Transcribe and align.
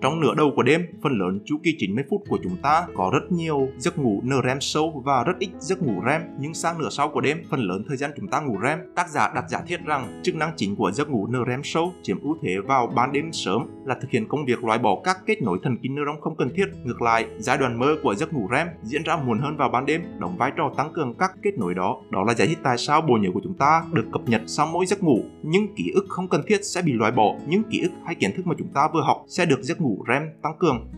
Trong 0.00 0.20
nửa 0.20 0.34
đầu 0.34 0.52
của 0.56 0.62
đêm, 0.62 0.86
phần 1.02 1.18
lớn 1.18 1.40
chu 1.44 1.56
kỳ 1.62 1.76
90 1.78 2.04
phút 2.10 2.22
của 2.28 2.38
chúng 2.42 2.56
ta 2.62 2.86
có 2.94 3.10
rất 3.12 3.32
nhiều 3.32 3.68
giấc 3.78 3.98
ngủ 3.98 4.20
NREM 4.24 4.60
sâu 4.60 5.02
và 5.04 5.24
rất 5.24 5.32
ít 5.38 5.48
giấc 5.58 5.82
ngủ 5.82 6.02
REM, 6.06 6.22
nhưng 6.40 6.54
sang 6.54 6.78
nửa 6.78 6.88
sau 6.90 7.08
của 7.08 7.20
đêm, 7.20 7.42
phần 7.50 7.60
lớn 7.60 7.84
thời 7.88 7.96
gian 7.96 8.10
chúng 8.16 8.28
ta 8.28 8.40
ngủ 8.40 8.56
REM. 8.62 8.78
Tác 8.94 9.10
giả 9.10 9.32
đặt 9.34 9.44
giả 9.48 9.60
thiết 9.66 9.80
rằng 9.84 10.20
chức 10.22 10.34
năng 10.34 10.52
chính 10.56 10.76
của 10.76 10.90
giấc 10.90 11.10
ngủ 11.10 11.26
NREM 11.26 11.60
sâu 11.64 11.92
chiếm 12.02 12.20
ưu 12.20 12.36
thế 12.42 12.56
vào 12.66 12.86
ban 12.86 13.12
đêm 13.12 13.32
sớm 13.32 13.66
là 13.84 13.96
thực 14.00 14.10
hiện 14.10 14.28
công 14.28 14.44
việc 14.44 14.64
loại 14.64 14.78
bỏ 14.78 15.00
các 15.04 15.18
kết 15.26 15.42
nối 15.42 15.58
thần 15.62 15.76
kinh 15.82 15.94
neuron 15.94 16.20
không 16.20 16.36
cần 16.36 16.50
thiết. 16.56 16.66
Ngược 16.84 17.02
lại, 17.02 17.26
giai 17.38 17.58
đoạn 17.58 17.78
mơ 17.78 17.96
của 18.02 18.14
giấc 18.14 18.32
ngủ 18.32 18.48
REM 18.52 18.66
diễn 18.82 19.02
ra 19.02 19.16
muộn 19.16 19.38
hơn 19.38 19.56
vào 19.56 19.68
ban 19.68 19.86
đêm, 19.86 20.02
đóng 20.18 20.36
vai 20.36 20.52
trò 20.56 20.72
tăng 20.76 20.92
cường 20.92 21.14
các 21.14 21.32
kết 21.42 21.58
nối 21.58 21.74
đó. 21.74 21.96
Đó 22.10 22.24
là 22.24 22.34
giải 22.34 22.48
thích 22.48 22.58
tại 22.62 22.78
sao 22.78 23.00
bộ 23.00 23.14
nhớ 23.16 23.30
của 23.34 23.40
chúng 23.44 23.54
ta 23.54 23.84
được 23.92 24.04
cập 24.12 24.22
nhật 24.26 24.42
sau 24.46 24.66
mỗi 24.72 24.86
giấc 24.86 25.02
ngủ. 25.02 25.20
Những 25.42 25.74
ký 25.76 25.90
ức 25.94 26.06
không 26.08 26.28
cần 26.28 26.42
thiết 26.46 26.64
sẽ 26.64 26.82
bị 26.82 26.92
loại 26.92 27.12
bỏ, 27.12 27.34
những 27.48 27.62
ký 27.70 27.80
ức 27.80 27.90
hay 28.04 28.14
kiến 28.14 28.30
thức 28.36 28.46
mà 28.46 28.54
chúng 28.58 28.68
ta 28.74 28.88
vừa 28.94 29.02
học 29.02 29.24
sẽ 29.28 29.46
được 29.46 29.62
giấc 29.62 29.80
ngủ 29.80 29.87
REM 30.08 30.22
tăng 30.42 30.58
cường. 30.58 30.90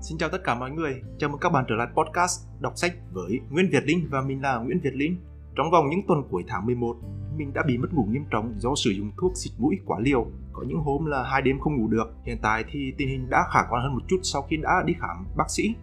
Xin 0.00 0.18
chào 0.18 0.28
tất 0.28 0.38
cả 0.44 0.54
mọi 0.54 0.70
người, 0.70 1.02
chào 1.18 1.30
mừng 1.30 1.40
các 1.40 1.52
bạn 1.52 1.64
trở 1.68 1.74
lại 1.74 1.86
podcast 1.96 2.46
đọc 2.60 2.72
sách 2.76 2.92
với 3.12 3.40
Nguyễn 3.50 3.68
Việt 3.72 3.84
Linh 3.84 4.08
và 4.10 4.20
mình 4.20 4.42
là 4.42 4.58
Nguyễn 4.58 4.80
Việt 4.82 4.94
Linh. 4.94 5.16
Trong 5.56 5.70
vòng 5.70 5.90
những 5.90 6.00
tuần 6.08 6.22
cuối 6.30 6.44
tháng 6.48 6.66
11, 6.66 6.96
mình 7.36 7.52
đã 7.54 7.62
bị 7.66 7.78
mất 7.78 7.94
ngủ 7.94 8.06
nghiêm 8.10 8.24
trọng 8.30 8.54
do 8.56 8.70
sử 8.76 8.90
dụng 8.90 9.10
thuốc 9.20 9.32
xịt 9.34 9.52
mũi 9.58 9.78
quá 9.86 9.98
liều. 10.00 10.26
Có 10.52 10.64
những 10.68 10.78
hôm 10.78 11.06
là 11.06 11.22
hai 11.22 11.42
đêm 11.42 11.60
không 11.60 11.76
ngủ 11.76 11.88
được. 11.88 12.14
Hiện 12.24 12.38
tại 12.42 12.64
thì 12.70 12.94
tình 12.98 13.08
hình 13.08 13.30
đã 13.30 13.44
khả 13.52 13.60
quan 13.70 13.82
hơn 13.82 13.94
một 13.94 14.02
chút 14.08 14.18
sau 14.22 14.42
khi 14.42 14.56
đã 14.56 14.82
đi 14.86 14.92
khám 15.00 15.26
bác 15.36 15.50
sĩ. 15.50 15.74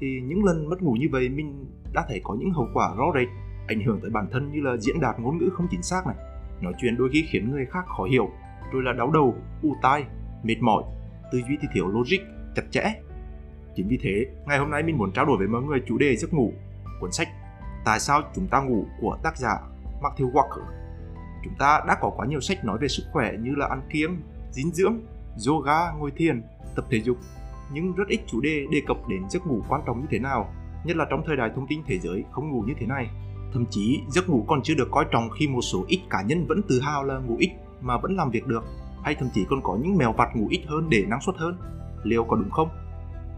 Thì 0.00 0.20
những 0.24 0.44
lần 0.44 0.68
mất 0.68 0.82
ngủ 0.82 0.92
như 0.92 1.06
vậy 1.12 1.28
mình 1.28 1.66
đã 1.92 2.04
thấy 2.08 2.20
có 2.24 2.36
những 2.38 2.50
hậu 2.50 2.68
quả 2.74 2.94
rõ 2.96 3.04
rệt 3.14 3.28
ảnh 3.66 3.80
hưởng 3.80 4.00
tới 4.00 4.10
bản 4.10 4.26
thân 4.32 4.52
như 4.52 4.60
là 4.60 4.76
diễn 4.76 5.00
đạt 5.00 5.20
ngôn 5.20 5.38
ngữ 5.38 5.50
không 5.52 5.66
chính 5.70 5.82
xác 5.82 6.06
này, 6.06 6.16
nói 6.60 6.72
chuyện 6.80 6.96
đôi 6.96 7.08
khi 7.12 7.24
khiến 7.30 7.50
người 7.50 7.66
khác 7.66 7.84
khó 7.86 8.04
hiểu, 8.04 8.30
rồi 8.72 8.82
là 8.82 8.92
đau 8.92 9.10
đầu, 9.10 9.34
u 9.62 9.76
tai, 9.82 10.04
mệt 10.42 10.56
mỏi, 10.60 10.82
tư 11.32 11.40
duy 11.48 11.56
thì 11.62 11.68
thiếu 11.74 11.88
logic, 11.88 12.18
chặt 12.54 12.62
chẽ. 12.70 12.94
Chính 13.76 13.88
vì 13.88 13.98
thế, 14.02 14.26
ngày 14.46 14.58
hôm 14.58 14.70
nay 14.70 14.82
mình 14.82 14.98
muốn 14.98 15.12
trao 15.12 15.24
đổi 15.24 15.36
với 15.38 15.48
mọi 15.48 15.62
người 15.62 15.82
chủ 15.86 15.98
đề 15.98 16.16
giấc 16.16 16.34
ngủ, 16.34 16.52
cuốn 17.00 17.12
sách 17.12 17.28
tại 17.84 18.00
sao 18.00 18.22
chúng 18.34 18.46
ta 18.46 18.60
ngủ 18.60 18.86
của 19.00 19.18
tác 19.22 19.36
giả 19.36 19.58
Matthew 20.02 20.32
Walker. 20.32 20.64
Chúng 21.44 21.54
ta 21.58 21.80
đã 21.88 21.96
có 22.00 22.10
quá 22.16 22.26
nhiều 22.26 22.40
sách 22.40 22.64
nói 22.64 22.78
về 22.78 22.88
sức 22.88 23.02
khỏe 23.12 23.32
như 23.40 23.54
là 23.54 23.66
ăn 23.66 23.82
kiêng, 23.90 24.22
dinh 24.50 24.70
dưỡng, 24.70 25.00
yoga, 25.48 25.92
ngồi 25.98 26.10
thiền, 26.16 26.42
tập 26.76 26.84
thể 26.90 27.00
dục. 27.00 27.16
Nhưng 27.72 27.94
rất 27.94 28.08
ít 28.08 28.20
chủ 28.26 28.40
đề 28.40 28.66
đề 28.72 28.82
cập 28.86 28.96
đến 29.08 29.22
giấc 29.30 29.46
ngủ 29.46 29.62
quan 29.68 29.82
trọng 29.86 30.00
như 30.00 30.06
thế 30.10 30.18
nào, 30.18 30.54
nhất 30.84 30.96
là 30.96 31.06
trong 31.10 31.22
thời 31.26 31.36
đại 31.36 31.50
thông 31.54 31.66
tin 31.66 31.82
thế 31.86 31.98
giới 31.98 32.24
không 32.32 32.50
ngủ 32.50 32.64
như 32.66 32.74
thế 32.78 32.86
này. 32.86 33.10
Thậm 33.52 33.64
chí, 33.70 34.00
giấc 34.08 34.28
ngủ 34.28 34.44
còn 34.48 34.62
chưa 34.62 34.74
được 34.74 34.88
coi 34.90 35.04
trọng 35.10 35.30
khi 35.30 35.48
một 35.48 35.60
số 35.62 35.84
ít 35.88 36.00
cá 36.10 36.22
nhân 36.22 36.46
vẫn 36.46 36.60
tự 36.68 36.80
hào 36.80 37.04
là 37.04 37.18
ngủ 37.18 37.36
ít 37.38 37.50
mà 37.80 37.98
vẫn 37.98 38.16
làm 38.16 38.30
việc 38.30 38.46
được 38.46 38.64
hay 39.02 39.14
thậm 39.14 39.28
chí 39.34 39.44
còn 39.48 39.60
có 39.62 39.78
những 39.82 39.96
mèo 39.96 40.12
vặt 40.12 40.28
ngủ 40.34 40.46
ít 40.50 40.62
hơn 40.66 40.90
để 40.90 41.04
năng 41.08 41.20
suất 41.20 41.36
hơn. 41.36 41.56
Liệu 42.02 42.24
có 42.24 42.36
đúng 42.36 42.50
không? 42.50 42.68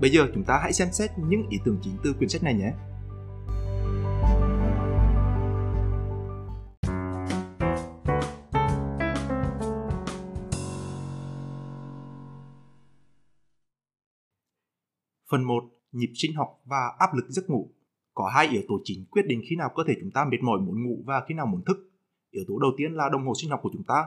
Bây 0.01 0.11
giờ 0.11 0.27
chúng 0.35 0.45
ta 0.45 0.59
hãy 0.63 0.73
xem 0.73 0.89
xét 0.93 1.11
những 1.29 1.49
ý 1.49 1.59
tưởng 1.65 1.79
chính 1.83 1.97
từ 2.03 2.13
quyển 2.13 2.29
sách 2.29 2.43
này 2.43 2.55
nhé. 2.55 2.73
Phần 15.31 15.45
1. 15.45 15.65
Nhịp 15.93 16.13
sinh 16.15 16.35
học 16.35 16.61
và 16.65 16.93
áp 16.99 17.15
lực 17.15 17.25
giấc 17.29 17.51
ngủ 17.51 17.71
có 18.15 18.31
hai 18.35 18.49
yếu 18.49 18.63
tố 18.69 18.81
chính 18.85 19.05
quyết 19.11 19.27
định 19.27 19.43
khi 19.49 19.57
nào 19.57 19.71
cơ 19.77 19.83
thể 19.87 19.95
chúng 20.01 20.11
ta 20.11 20.25
mệt 20.25 20.43
mỏi 20.43 20.61
muốn 20.61 20.85
ngủ 20.85 21.03
và 21.07 21.23
khi 21.29 21.35
nào 21.35 21.47
muốn 21.47 21.65
thức. 21.65 21.91
Yếu 22.31 22.45
tố 22.49 22.59
đầu 22.59 22.71
tiên 22.77 22.93
là 22.93 23.09
đồng 23.09 23.27
hồ 23.27 23.33
sinh 23.41 23.51
học 23.51 23.61
của 23.63 23.71
chúng 23.73 23.85
ta. 23.85 24.05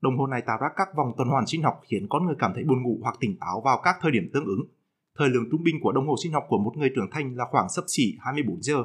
Đồng 0.00 0.18
hồ 0.18 0.26
này 0.26 0.42
tạo 0.46 0.58
ra 0.60 0.68
các 0.76 0.88
vòng 0.96 1.12
tuần 1.16 1.28
hoàn 1.28 1.46
sinh 1.46 1.62
học 1.62 1.80
khiến 1.84 2.06
con 2.10 2.26
người 2.26 2.34
cảm 2.38 2.52
thấy 2.54 2.64
buồn 2.64 2.82
ngủ 2.82 2.98
hoặc 3.02 3.16
tỉnh 3.20 3.36
táo 3.40 3.60
vào 3.64 3.80
các 3.84 3.96
thời 4.00 4.12
điểm 4.12 4.30
tương 4.32 4.44
ứng. 4.44 4.60
Thời 5.18 5.28
lượng 5.28 5.44
trung 5.50 5.62
bình 5.64 5.76
của 5.82 5.92
đồng 5.92 6.08
hồ 6.08 6.14
sinh 6.22 6.32
học 6.32 6.44
của 6.48 6.58
một 6.58 6.72
người 6.76 6.90
trưởng 6.94 7.10
thành 7.10 7.36
là 7.36 7.44
khoảng 7.50 7.68
sấp 7.68 7.84
xỉ 7.88 8.16
24 8.20 8.62
giờ. 8.62 8.84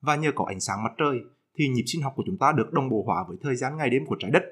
Và 0.00 0.16
nhờ 0.16 0.32
có 0.34 0.44
ánh 0.48 0.60
sáng 0.60 0.82
mặt 0.82 0.92
trời 0.98 1.20
thì 1.58 1.68
nhịp 1.68 1.84
sinh 1.86 2.02
học 2.02 2.12
của 2.16 2.22
chúng 2.26 2.38
ta 2.38 2.52
được 2.52 2.72
đồng 2.72 2.88
bộ 2.88 3.02
hóa 3.06 3.24
với 3.28 3.36
thời 3.42 3.56
gian 3.56 3.76
ngày 3.76 3.90
đêm 3.90 4.06
của 4.06 4.16
trái 4.18 4.30
đất. 4.30 4.42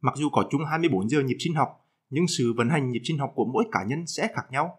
Mặc 0.00 0.14
dù 0.16 0.28
có 0.28 0.44
chung 0.50 0.64
24 0.64 1.08
giờ 1.08 1.22
nhịp 1.22 1.36
sinh 1.38 1.54
học, 1.54 1.68
nhưng 2.10 2.26
sự 2.26 2.52
vận 2.56 2.68
hành 2.68 2.90
nhịp 2.90 3.00
sinh 3.04 3.18
học 3.18 3.32
của 3.34 3.44
mỗi 3.44 3.64
cá 3.72 3.84
nhân 3.84 4.06
sẽ 4.06 4.28
khác 4.34 4.46
nhau 4.50 4.78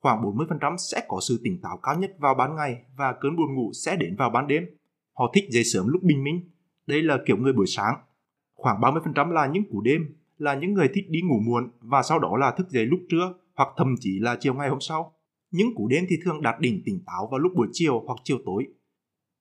khoảng 0.00 0.22
40% 0.22 0.76
sẽ 0.76 1.02
có 1.08 1.20
sự 1.28 1.40
tỉnh 1.44 1.60
táo 1.62 1.76
cao 1.82 1.98
nhất 1.98 2.16
vào 2.18 2.34
ban 2.34 2.56
ngày 2.56 2.82
và 2.96 3.12
cơn 3.20 3.36
buồn 3.36 3.54
ngủ 3.54 3.72
sẽ 3.72 3.96
đến 3.96 4.16
vào 4.16 4.30
ban 4.30 4.46
đêm. 4.46 4.64
Họ 5.14 5.32
thích 5.34 5.44
dậy 5.50 5.64
sớm 5.64 5.88
lúc 5.88 6.02
bình 6.02 6.24
minh. 6.24 6.50
Đây 6.86 7.02
là 7.02 7.18
kiểu 7.26 7.36
người 7.36 7.52
buổi 7.52 7.66
sáng. 7.66 7.94
Khoảng 8.54 8.80
30% 8.80 9.30
là 9.30 9.46
những 9.46 9.62
cú 9.70 9.80
đêm, 9.80 10.16
là 10.38 10.54
những 10.54 10.74
người 10.74 10.88
thích 10.94 11.04
đi 11.08 11.20
ngủ 11.22 11.40
muộn 11.46 11.70
và 11.80 12.02
sau 12.02 12.18
đó 12.18 12.36
là 12.36 12.50
thức 12.50 12.70
dậy 12.70 12.86
lúc 12.86 13.00
trưa 13.08 13.34
hoặc 13.54 13.68
thậm 13.76 13.94
chí 14.00 14.18
là 14.18 14.36
chiều 14.40 14.54
ngày 14.54 14.68
hôm 14.68 14.80
sau. 14.80 15.12
Những 15.50 15.74
cú 15.74 15.88
đêm 15.88 16.04
thì 16.08 16.16
thường 16.24 16.42
đạt 16.42 16.60
đỉnh 16.60 16.82
tỉnh 16.84 17.04
táo 17.06 17.28
vào 17.30 17.38
lúc 17.38 17.52
buổi 17.56 17.68
chiều 17.72 18.02
hoặc 18.06 18.18
chiều 18.24 18.38
tối. 18.46 18.66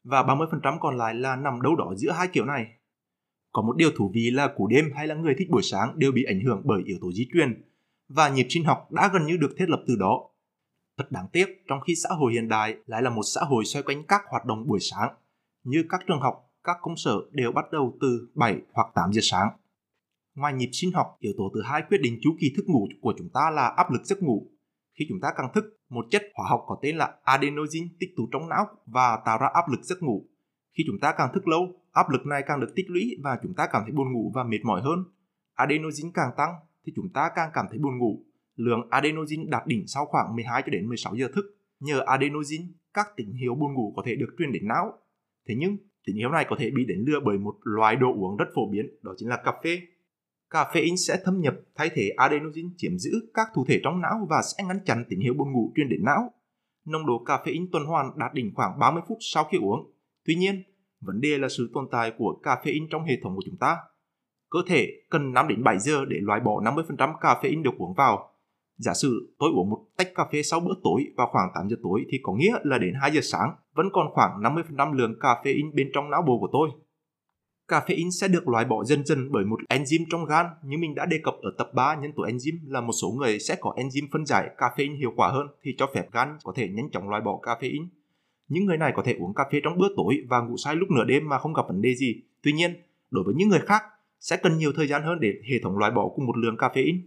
Và 0.04 0.24
30% 0.24 0.80
còn 0.80 0.98
lại 0.98 1.14
là 1.14 1.36
nằm 1.36 1.62
đâu 1.62 1.76
đó 1.76 1.94
giữa 1.98 2.12
hai 2.12 2.28
kiểu 2.28 2.46
này. 2.46 2.66
Có 3.52 3.62
một 3.62 3.76
điều 3.78 3.90
thú 3.98 4.12
vị 4.14 4.32
là 4.32 4.54
cú 4.58 4.68
đêm 4.68 4.86
hay 4.96 5.08
là 5.08 5.16
người 5.16 5.36
thích 5.38 5.50
buổi 5.50 5.62
sáng 5.62 6.00
đều 6.00 6.12
bị 6.12 6.24
ảnh 6.24 6.42
hưởng 6.42 6.62
bởi 6.66 6.82
yếu 6.86 6.98
tố 7.02 7.12
di 7.12 7.28
truyền 7.34 7.64
và 8.10 8.30
nhịp 8.30 8.46
sinh 8.50 8.64
học 8.64 8.92
đã 8.92 9.10
gần 9.14 9.26
như 9.26 9.38
được 9.38 9.56
thiết 9.58 9.70
lập 9.70 9.84
từ 9.88 9.96
đó 10.00 10.30
Thật 10.98 11.12
đáng 11.12 11.28
tiếc, 11.32 11.46
trong 11.68 11.80
khi 11.88 11.94
xã 12.04 12.10
hội 12.16 12.34
hiện 12.34 12.48
đại 12.48 12.78
lại 12.86 13.02
là 13.02 13.10
một 13.10 13.24
xã 13.24 13.42
hội 13.42 13.66
xoay 13.66 13.84
quanh 13.84 14.04
các 14.08 14.22
hoạt 14.30 14.46
động 14.46 14.68
buổi 14.68 14.80
sáng, 14.82 15.14
như 15.64 15.86
các 15.90 16.02
trường 16.08 16.20
học, 16.20 16.52
các 16.64 16.78
công 16.82 16.98
sở 16.98 17.16
đều 17.32 17.52
bắt 17.52 17.66
đầu 17.72 17.98
từ 18.02 18.30
7 18.36 18.62
hoặc 18.74 18.88
8 18.96 19.14
giờ 19.14 19.22
sáng. 19.24 19.50
Ngoài 20.36 20.54
nhịp 20.54 20.70
sinh 20.74 20.92
học, 20.92 21.08
yếu 21.20 21.34
tố 21.38 21.52
thứ 21.54 21.62
hai 21.62 21.82
quyết 21.90 21.98
định 22.02 22.20
chu 22.22 22.36
kỳ 22.40 22.54
thức 22.58 22.64
ngủ 22.68 22.88
của 23.02 23.14
chúng 23.18 23.30
ta 23.34 23.52
là 23.52 23.68
áp 23.68 23.92
lực 23.92 24.02
giấc 24.04 24.24
ngủ. 24.24 24.48
Khi 25.00 25.06
chúng 25.10 25.20
ta 25.22 25.34
càng 25.38 25.52
thức, 25.56 25.64
một 25.90 26.06
chất 26.12 26.24
hóa 26.36 26.48
học 26.50 26.64
có 26.68 26.78
tên 26.82 26.98
là 26.98 27.14
adenosine 27.24 27.88
tích 28.00 28.10
tụ 28.18 28.24
trong 28.32 28.50
não 28.50 28.66
và 28.86 29.20
tạo 29.26 29.38
ra 29.38 29.48
áp 29.54 29.70
lực 29.70 29.84
giấc 29.84 30.04
ngủ. 30.04 30.26
Khi 30.78 30.84
chúng 30.88 31.00
ta 31.02 31.14
càng 31.18 31.32
thức 31.34 31.48
lâu, 31.48 31.82
áp 31.92 32.10
lực 32.10 32.26
này 32.26 32.44
càng 32.48 32.60
được 32.60 32.74
tích 32.76 32.86
lũy 32.90 33.18
và 33.24 33.40
chúng 33.44 33.54
ta 33.54 33.68
cảm 33.72 33.82
thấy 33.86 33.92
buồn 33.92 34.14
ngủ 34.14 34.32
và 34.36 34.44
mệt 34.44 34.60
mỏi 34.64 34.82
hơn. 34.82 35.04
Adenosine 35.54 36.12
càng 36.14 36.32
tăng 36.38 36.54
thì 36.86 36.94
chúng 36.96 37.10
ta 37.14 37.30
càng 37.36 37.52
cảm 37.54 37.66
thấy 37.70 37.80
buồn 37.80 37.98
ngủ 37.98 38.24
lượng 38.58 38.88
adenosine 38.90 39.44
đạt 39.48 39.68
đỉnh 39.68 39.88
sau 39.88 40.06
khoảng 40.06 40.36
12 40.36 40.62
cho 40.62 40.70
đến 40.72 40.88
16 40.88 41.16
giờ 41.16 41.28
thức. 41.36 41.46
Nhờ 41.80 42.04
adenosine, 42.06 42.66
các 42.94 43.08
tín 43.16 43.32
hiệu 43.32 43.56
buồn 43.56 43.74
ngủ 43.74 43.94
có 43.96 44.04
thể 44.06 44.16
được 44.16 44.36
truyền 44.38 44.52
đến 44.52 44.68
não. 44.68 44.94
Thế 45.48 45.56
nhưng, 45.58 45.78
tín 46.06 46.16
hiệu 46.16 46.30
này 46.30 46.46
có 46.50 46.56
thể 46.60 46.72
bị 46.76 46.86
đánh 46.86 47.04
lừa 47.08 47.20
bởi 47.20 47.38
một 47.38 47.56
loại 47.64 47.96
đồ 47.96 48.14
uống 48.14 48.38
rất 48.38 48.46
phổ 48.56 48.70
biến, 48.72 48.86
đó 49.02 49.14
chính 49.18 49.30
là 49.30 49.38
cà 49.46 49.54
phê. 49.64 49.82
Caffeine 50.50 50.96
sẽ 50.96 51.22
thâm 51.26 51.42
nhập 51.42 51.56
thay 51.76 51.90
thế 51.96 52.10
adenosine 52.18 52.70
chiếm 52.78 52.98
giữ 52.98 53.12
các 53.34 53.48
thụ 53.56 53.66
thể 53.68 53.80
trong 53.84 54.02
não 54.02 54.28
và 54.30 54.42
sẽ 54.42 54.64
ngăn 54.64 54.80
chặn 54.86 55.04
tín 55.10 55.20
hiệu 55.20 55.34
buồn 55.34 55.52
ngủ 55.52 55.72
truyền 55.76 55.90
đến 55.90 56.00
não. 56.04 56.34
Nồng 56.86 57.06
độ 57.06 57.24
caffeine 57.26 57.68
tuần 57.72 57.86
hoàn 57.86 58.18
đạt 58.18 58.34
đỉnh 58.34 58.52
khoảng 58.56 58.80
30 58.80 59.02
phút 59.08 59.18
sau 59.22 59.44
khi 59.44 59.58
uống. 59.62 59.92
Tuy 60.26 60.36
nhiên, 60.36 60.64
vấn 61.02 61.22
đề 61.22 61.38
là 61.38 61.48
sự 61.50 61.72
tồn 61.74 61.88
tại 61.92 62.12
của 62.18 62.40
caffeine 62.44 62.88
trong 62.90 63.04
hệ 63.04 63.14
thống 63.24 63.36
của 63.36 63.42
chúng 63.46 63.58
ta. 63.58 63.78
Cơ 64.50 64.60
thể 64.68 64.88
cần 65.10 65.34
5 65.34 65.48
đến 65.48 65.64
7 65.64 65.80
giờ 65.80 66.06
để 66.06 66.18
loại 66.22 66.40
bỏ 66.40 66.62
50% 66.62 67.20
caffeine 67.20 67.64
được 67.64 67.78
uống 67.78 67.94
vào 67.94 68.37
Giả 68.78 68.94
sử 68.94 69.36
tôi 69.40 69.52
uống 69.56 69.70
một 69.70 69.86
tách 69.98 70.16
cà 70.16 70.26
phê 70.32 70.44
sau 70.44 70.60
bữa 70.60 70.74
tối 70.84 71.06
vào 71.18 71.28
khoảng 71.32 71.50
8 71.56 71.70
giờ 71.70 71.76
tối 71.84 72.06
thì 72.12 72.20
có 72.24 72.34
nghĩa 72.34 72.54
là 72.64 72.78
đến 72.78 72.94
2 73.02 73.12
giờ 73.12 73.22
sáng 73.24 73.56
vẫn 73.76 73.90
còn 73.94 74.08
khoảng 74.14 74.42
50% 74.42 74.94
lượng 74.94 75.16
caffeine 75.20 75.74
bên 75.74 75.90
trong 75.94 76.10
não 76.10 76.22
bộ 76.22 76.40
của 76.40 76.50
tôi. 76.52 76.70
Caffeine 77.68 78.10
sẽ 78.10 78.28
được 78.28 78.48
loại 78.48 78.66
bỏ 78.66 78.84
dần 78.84 79.06
dần 79.06 79.32
bởi 79.32 79.46
một 79.46 79.60
enzyme 79.70 80.06
trong 80.10 80.26
gan 80.26 80.46
như 80.64 80.78
mình 80.78 80.96
đã 80.96 81.06
đề 81.06 81.18
cập 81.24 81.36
ở 81.42 81.52
tập 81.58 81.70
3 81.74 81.96
nhân 81.96 82.12
tố 82.16 82.24
enzyme 82.24 82.58
là 82.68 82.82
một 82.82 82.94
số 83.02 83.10
người 83.10 83.40
sẽ 83.40 83.56
có 83.62 83.74
enzyme 83.78 84.08
phân 84.12 84.26
giải 84.26 84.50
caffeine 84.58 84.98
hiệu 84.98 85.14
quả 85.16 85.30
hơn 85.30 85.48
thì 85.64 85.76
cho 85.78 85.90
phép 85.94 86.12
gan 86.12 86.38
có 86.44 86.54
thể 86.56 86.68
nhanh 86.68 86.90
chóng 86.92 87.10
loại 87.10 87.22
bỏ 87.22 87.40
caffeine. 87.42 87.88
Những 88.48 88.66
người 88.66 88.78
này 88.78 88.92
có 88.96 89.04
thể 89.04 89.16
uống 89.20 89.34
cà 89.34 89.44
phê 89.52 89.60
trong 89.64 89.78
bữa 89.78 89.88
tối 89.96 90.18
và 90.30 90.42
ngủ 90.42 90.58
say 90.58 90.76
lúc 90.76 90.92
nửa 90.92 91.04
đêm 91.04 91.30
mà 91.30 91.38
không 91.38 91.54
gặp 91.54 91.64
vấn 91.68 91.82
đề 91.82 91.96
gì. 91.96 92.22
Tuy 92.44 92.52
nhiên, 92.52 92.74
đối 93.12 93.24
với 93.24 93.36
những 93.36 93.50
người 93.50 93.60
khác 93.60 93.84
sẽ 94.20 94.38
cần 94.38 94.58
nhiều 94.58 94.72
thời 94.76 94.88
gian 94.88 95.04
hơn 95.04 95.20
để 95.20 95.34
hệ 95.52 95.60
thống 95.64 95.78
loại 95.78 95.92
bỏ 95.92 96.10
cùng 96.16 96.26
một 96.26 96.38
lượng 96.38 96.56
caffeine. 96.56 97.00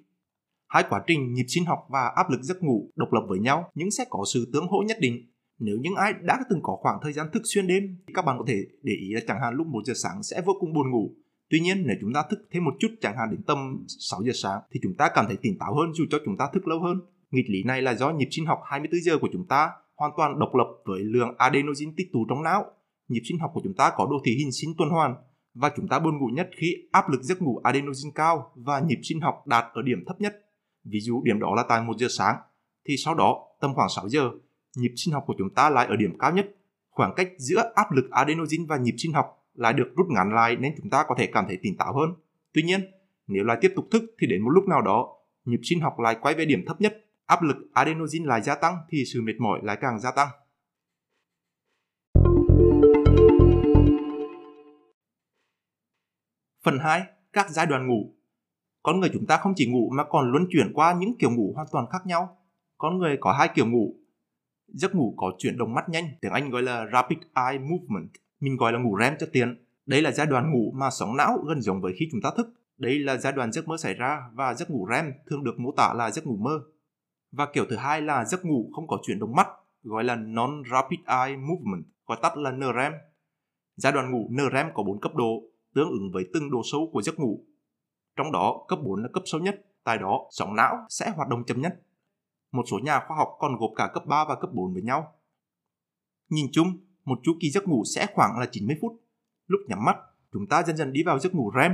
Hai 0.70 0.84
quá 0.88 1.02
trình 1.06 1.32
nhịp 1.32 1.44
sinh 1.49 1.64
học 1.64 1.78
và 1.88 2.12
áp 2.17 2.31
lực 2.31 2.43
giấc 2.43 2.62
ngủ 2.62 2.90
độc 2.96 3.12
lập 3.12 3.20
với 3.28 3.38
nhau, 3.38 3.70
nhưng 3.75 3.90
sẽ 3.90 4.05
có 4.11 4.25
sự 4.34 4.50
tương 4.52 4.67
hỗ 4.67 4.82
nhất 4.82 4.96
định. 5.00 5.26
Nếu 5.58 5.76
những 5.81 5.94
ai 5.94 6.12
đã 6.22 6.38
từng 6.50 6.61
có 6.62 6.76
khoảng 6.81 6.99
thời 7.02 7.12
gian 7.12 7.26
thức 7.32 7.43
xuyên 7.44 7.67
đêm, 7.67 7.96
thì 8.06 8.14
các 8.14 8.25
bạn 8.25 8.38
có 8.38 8.44
thể 8.49 8.55
để 8.82 8.93
ý 9.00 9.12
là 9.12 9.20
chẳng 9.26 9.40
hạn 9.43 9.55
lúc 9.55 9.67
1 9.67 9.81
giờ 9.84 9.94
sáng 10.02 10.22
sẽ 10.22 10.43
vô 10.46 10.52
cùng 10.61 10.72
buồn 10.72 10.90
ngủ. 10.90 11.14
Tuy 11.50 11.61
nhiên, 11.61 11.82
nếu 11.87 11.96
chúng 12.00 12.12
ta 12.12 12.25
thức 12.31 12.49
thêm 12.50 12.64
một 12.64 12.75
chút, 12.78 12.88
chẳng 13.00 13.17
hạn 13.19 13.31
đến 13.31 13.43
tầm 13.46 13.84
6 13.88 14.22
giờ 14.22 14.32
sáng, 14.34 14.61
thì 14.72 14.81
chúng 14.82 14.94
ta 14.99 15.11
cảm 15.14 15.25
thấy 15.26 15.37
tỉnh 15.43 15.58
táo 15.58 15.75
hơn 15.75 15.93
dù 15.94 16.05
cho 16.11 16.19
chúng 16.25 16.37
ta 16.37 16.49
thức 16.55 16.69
lâu 16.69 16.81
hơn. 16.81 17.00
Nghịch 17.31 17.50
lý 17.50 17.62
này 17.62 17.82
là 17.82 17.94
do 17.94 18.11
nhịp 18.11 18.28
sinh 18.31 18.46
học 18.46 18.61
24 18.64 19.00
giờ 19.00 19.19
của 19.19 19.28
chúng 19.32 19.46
ta 19.46 19.70
hoàn 19.96 20.12
toàn 20.17 20.38
độc 20.38 20.55
lập 20.55 20.69
với 20.84 21.00
lượng 21.00 21.34
adenosine 21.38 21.93
tích 21.96 22.12
tụ 22.12 22.26
trong 22.28 22.43
não. 22.43 22.64
Nhịp 23.08 23.22
sinh 23.25 23.38
học 23.38 23.50
của 23.55 23.61
chúng 23.64 23.75
ta 23.75 23.93
có 23.96 24.06
đồ 24.11 24.17
thị 24.25 24.32
hình 24.38 24.52
sinh 24.52 24.75
tuần 24.78 24.90
hoàn 24.90 25.14
và 25.55 25.72
chúng 25.76 25.88
ta 25.88 25.99
buồn 25.99 26.19
ngủ 26.19 26.26
nhất 26.26 26.50
khi 26.56 26.75
áp 26.93 27.11
lực 27.11 27.22
giấc 27.22 27.43
ngủ 27.43 27.61
adenosine 27.64 28.12
cao 28.14 28.52
và 28.55 28.81
nhịp 28.81 28.99
sinh 29.02 29.20
học 29.20 29.46
đạt 29.46 29.64
ở 29.75 29.82
điểm 29.82 30.05
thấp 30.06 30.20
nhất 30.20 30.46
Ví 30.85 31.00
dụ 31.00 31.23
điểm 31.25 31.41
đó 31.41 31.55
là 31.56 31.65
tại 31.69 31.82
1 31.82 31.93
giờ 31.99 32.06
sáng, 32.11 32.37
thì 32.85 32.94
sau 32.97 33.15
đó 33.15 33.47
tầm 33.61 33.75
khoảng 33.75 33.88
6 33.97 34.09
giờ, 34.09 34.31
nhịp 34.77 34.93
sinh 34.97 35.15
học 35.15 35.25
của 35.27 35.35
chúng 35.38 35.55
ta 35.55 35.71
lại 35.71 35.87
ở 35.87 35.97
điểm 35.97 36.19
cao 36.19 36.32
nhất. 36.32 36.56
Khoảng 36.91 37.12
cách 37.17 37.29
giữa 37.38 37.73
áp 37.75 37.93
lực 37.93 38.11
adenosine 38.11 38.65
và 38.69 38.77
nhịp 38.77 38.94
sinh 38.99 39.12
học 39.12 39.27
lại 39.55 39.73
được 39.73 39.93
rút 39.97 40.06
ngắn 40.11 40.35
lại 40.35 40.56
nên 40.56 40.75
chúng 40.77 40.91
ta 40.91 41.05
có 41.09 41.15
thể 41.19 41.27
cảm 41.32 41.44
thấy 41.49 41.59
tỉnh 41.62 41.77
táo 41.77 41.94
hơn. 41.94 42.15
Tuy 42.53 42.62
nhiên, 42.62 42.81
nếu 43.27 43.44
lại 43.44 43.59
tiếp 43.61 43.73
tục 43.77 43.85
thức 43.91 44.03
thì 44.21 44.27
đến 44.27 44.43
một 44.43 44.50
lúc 44.50 44.65
nào 44.69 44.82
đó, 44.82 45.17
nhịp 45.44 45.61
sinh 45.62 45.81
học 45.81 45.99
lại 45.99 46.17
quay 46.21 46.35
về 46.35 46.44
điểm 46.44 46.65
thấp 46.67 46.81
nhất, 46.81 47.05
áp 47.27 47.43
lực 47.43 47.56
adenosine 47.73 48.27
lại 48.27 48.43
gia 48.43 48.55
tăng 48.55 48.77
thì 48.88 49.05
sự 49.12 49.21
mệt 49.23 49.35
mỏi 49.38 49.61
lại 49.62 49.79
càng 49.81 50.00
gia 50.00 50.11
tăng. 50.11 50.29
Phần 56.65 56.79
2. 56.79 57.03
Các 57.32 57.50
giai 57.50 57.67
đoạn 57.67 57.87
ngủ 57.87 58.15
con 58.82 59.00
người 59.00 59.11
chúng 59.12 59.27
ta 59.27 59.37
không 59.37 59.53
chỉ 59.56 59.67
ngủ 59.67 59.91
mà 59.97 60.05
còn 60.05 60.32
luân 60.32 60.47
chuyển 60.50 60.73
qua 60.75 60.94
những 61.00 61.19
kiểu 61.19 61.31
ngủ 61.31 61.53
hoàn 61.55 61.67
toàn 61.73 61.87
khác 61.91 62.06
nhau. 62.06 62.37
Con 62.79 62.99
người 62.99 63.17
có 63.21 63.32
hai 63.32 63.49
kiểu 63.55 63.67
ngủ. 63.67 63.94
Giấc 64.69 64.94
ngủ 64.94 65.15
có 65.17 65.32
chuyển 65.38 65.59
động 65.59 65.75
mắt 65.75 65.88
nhanh, 65.88 66.05
tiếng 66.21 66.32
Anh 66.32 66.50
gọi 66.50 66.62
là 66.62 66.87
Rapid 66.93 67.19
Eye 67.35 67.59
Movement. 67.59 68.11
Mình 68.41 68.56
gọi 68.56 68.73
là 68.73 68.79
ngủ 68.79 68.99
REM 69.00 69.15
cho 69.19 69.27
tiện. 69.32 69.65
Đây 69.87 70.03
là 70.03 70.11
giai 70.11 70.27
đoạn 70.27 70.53
ngủ 70.53 70.73
mà 70.77 70.91
sóng 70.91 71.17
não 71.17 71.38
gần 71.49 71.62
giống 71.62 71.81
với 71.81 71.93
khi 71.99 72.09
chúng 72.12 72.21
ta 72.23 72.31
thức. 72.37 72.47
Đây 72.79 72.99
là 72.99 73.17
giai 73.17 73.32
đoạn 73.32 73.53
giấc 73.53 73.69
mơ 73.69 73.77
xảy 73.77 73.94
ra 73.94 74.21
và 74.35 74.55
giấc 74.55 74.71
ngủ 74.71 74.88
REM 74.91 75.12
thường 75.31 75.44
được 75.44 75.59
mô 75.59 75.73
tả 75.77 75.93
là 75.94 76.11
giấc 76.11 76.27
ngủ 76.27 76.37
mơ. 76.37 76.61
Và 77.32 77.47
kiểu 77.53 77.65
thứ 77.71 77.77
hai 77.77 78.03
là 78.03 78.25
giấc 78.25 78.44
ngủ 78.44 78.71
không 78.75 78.87
có 78.87 78.99
chuyển 79.03 79.19
động 79.19 79.35
mắt, 79.37 79.49
gọi 79.82 80.05
là 80.05 80.17
Non-Rapid 80.17 80.99
Eye 81.06 81.37
Movement, 81.37 81.85
gọi 82.06 82.19
tắt 82.23 82.37
là 82.37 82.50
NREM. 82.50 82.93
Giai 83.77 83.93
đoạn 83.93 84.11
ngủ 84.11 84.29
NREM 84.31 84.67
có 84.75 84.82
4 84.82 85.00
cấp 85.00 85.15
độ, 85.15 85.43
tương 85.75 85.91
ứng 85.91 86.11
với 86.12 86.25
từng 86.35 86.50
độ 86.50 86.62
sâu 86.73 86.91
của 86.93 87.03
giấc 87.03 87.19
ngủ. 87.19 87.44
Trong 88.16 88.32
đó, 88.32 88.64
cấp 88.68 88.78
4 88.84 89.02
là 89.02 89.08
cấp 89.12 89.22
sâu 89.26 89.40
nhất, 89.40 89.66
tại 89.84 89.98
đó 89.98 90.26
sóng 90.30 90.56
não 90.56 90.76
sẽ 90.88 91.10
hoạt 91.16 91.28
động 91.28 91.44
chậm 91.46 91.60
nhất. 91.60 91.80
Một 92.52 92.62
số 92.70 92.78
nhà 92.78 93.00
khoa 93.08 93.16
học 93.16 93.28
còn 93.38 93.56
gộp 93.56 93.70
cả 93.76 93.90
cấp 93.94 94.02
3 94.06 94.24
và 94.28 94.34
cấp 94.34 94.50
4 94.52 94.72
với 94.72 94.82
nhau. 94.82 95.12
Nhìn 96.28 96.46
chung, 96.52 96.66
một 97.04 97.18
chu 97.22 97.32
kỳ 97.40 97.50
giấc 97.50 97.68
ngủ 97.68 97.82
sẽ 97.94 98.06
khoảng 98.14 98.38
là 98.38 98.46
90 98.52 98.76
phút. 98.80 98.92
Lúc 99.46 99.60
nhắm 99.68 99.84
mắt, 99.84 99.96
chúng 100.32 100.46
ta 100.46 100.62
dần 100.62 100.76
dần 100.76 100.92
đi 100.92 101.02
vào 101.02 101.18
giấc 101.18 101.34
ngủ 101.34 101.52
REM, 101.56 101.72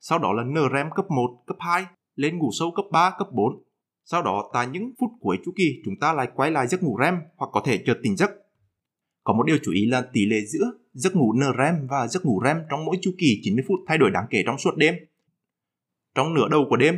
sau 0.00 0.18
đó 0.18 0.32
là 0.32 0.44
NREM 0.44 0.90
cấp 0.96 1.10
1, 1.10 1.42
cấp 1.46 1.56
2, 1.60 1.86
lên 2.14 2.38
ngủ 2.38 2.50
sâu 2.58 2.72
cấp 2.76 2.84
3, 2.92 3.14
cấp 3.18 3.28
4. 3.32 3.62
Sau 4.04 4.22
đó 4.22 4.50
tại 4.52 4.66
những 4.66 4.92
phút 5.00 5.10
cuối 5.20 5.38
chu 5.44 5.52
kỳ 5.56 5.82
chúng 5.84 5.94
ta 6.00 6.12
lại 6.12 6.28
quay 6.34 6.50
lại 6.50 6.66
giấc 6.66 6.82
ngủ 6.82 6.98
REM 7.02 7.14
hoặc 7.36 7.48
có 7.52 7.62
thể 7.64 7.82
chợt 7.86 7.98
tỉnh 8.02 8.16
giấc. 8.16 8.30
Có 9.24 9.32
một 9.32 9.42
điều 9.42 9.58
chú 9.64 9.72
ý 9.72 9.86
là 9.86 10.08
tỷ 10.12 10.26
lệ 10.26 10.36
giữa 10.46 10.70
giấc 10.92 11.16
ngủ 11.16 11.32
NREM 11.32 11.86
và 11.90 12.06
giấc 12.06 12.24
ngủ 12.24 12.40
REM 12.44 12.56
trong 12.70 12.84
mỗi 12.84 12.96
chu 13.02 13.10
kỳ 13.18 13.40
90 13.42 13.64
phút 13.68 13.80
thay 13.88 13.98
đổi 13.98 14.10
đáng 14.10 14.26
kể 14.30 14.42
trong 14.46 14.58
suốt 14.58 14.76
đêm. 14.76 14.94
Trong 16.14 16.34
nửa 16.34 16.48
đầu 16.48 16.66
của 16.70 16.76
đêm, 16.76 16.94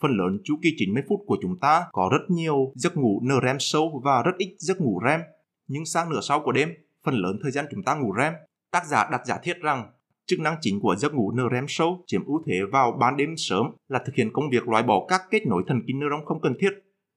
phần 0.00 0.16
lớn 0.16 0.38
chu 0.44 0.54
kỳ 0.62 0.74
90 0.78 1.02
phút 1.08 1.20
của 1.26 1.36
chúng 1.42 1.58
ta 1.58 1.84
có 1.92 2.08
rất 2.12 2.30
nhiều 2.30 2.72
giấc 2.74 2.96
ngủ 2.96 3.20
NREM 3.24 3.56
sâu 3.58 4.00
và 4.04 4.22
rất 4.22 4.32
ít 4.38 4.56
giấc 4.58 4.80
ngủ 4.80 5.00
REM. 5.04 5.20
Nhưng 5.68 5.84
sang 5.84 6.10
nửa 6.10 6.20
sau 6.20 6.40
của 6.40 6.52
đêm, 6.52 6.68
phần 7.04 7.14
lớn 7.14 7.38
thời 7.42 7.52
gian 7.52 7.64
chúng 7.70 7.82
ta 7.82 7.94
ngủ 7.94 8.14
REM. 8.18 8.32
Tác 8.70 8.86
giả 8.86 9.08
đặt 9.12 9.26
giả 9.26 9.38
thiết 9.42 9.60
rằng 9.60 9.90
chức 10.26 10.40
năng 10.40 10.56
chính 10.60 10.80
của 10.80 10.96
giấc 10.96 11.14
ngủ 11.14 11.32
NREM 11.32 11.64
sâu 11.68 12.04
chiếm 12.06 12.24
ưu 12.24 12.42
thế 12.46 12.60
vào 12.72 12.92
ban 12.92 13.16
đêm 13.16 13.34
sớm 13.36 13.66
là 13.88 14.02
thực 14.06 14.14
hiện 14.14 14.32
công 14.32 14.50
việc 14.50 14.68
loại 14.68 14.82
bỏ 14.82 15.06
các 15.08 15.22
kết 15.30 15.46
nối 15.46 15.62
thần 15.66 15.82
kinh 15.86 15.98
neuron 15.98 16.24
không 16.24 16.40
cần 16.40 16.54
thiết. 16.60 16.70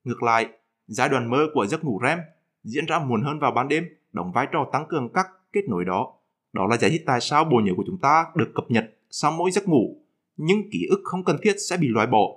Ngược 0.04 0.24
lại, 0.24 0.48
giai 0.88 1.10
đoạn 1.10 1.30
mơ 1.30 1.48
của 1.54 1.66
giấc 1.66 1.84
ngủ 1.84 2.00
REM 2.04 2.20
diễn 2.64 2.86
ra 2.86 3.00
muộn 3.00 3.24
hơn 3.24 3.40
vào 3.40 3.52
ban 3.52 3.68
đêm, 3.68 3.84
đóng 4.14 4.32
vai 4.32 4.48
trò 4.52 4.70
tăng 4.72 4.86
cường 4.90 5.10
các 5.14 5.28
kết 5.54 5.62
nối 5.70 5.86
đó. 5.86 6.14
Đó 6.54 6.68
là 6.68 6.78
giải 6.78 6.92
thích 6.92 7.04
tại 7.06 7.22
sao 7.22 7.44
bộ 7.44 7.58
nhớ 7.58 7.72
của 7.78 7.84
chúng 7.88 7.98
ta 7.98 8.26
được 8.36 8.52
cập 8.56 8.66
nhật 8.72 8.86
sau 9.12 9.32
mỗi 9.32 9.52
giấc 9.52 9.68
ngủ. 9.68 9.98
Những 10.38 10.70
ký 10.72 10.88
ức 10.90 11.02
không 11.04 11.24
cần 11.24 11.38
thiết 11.42 11.56
sẽ 11.70 11.78
bị 11.78 11.88
loại 11.88 12.08
bỏ. 12.08 12.28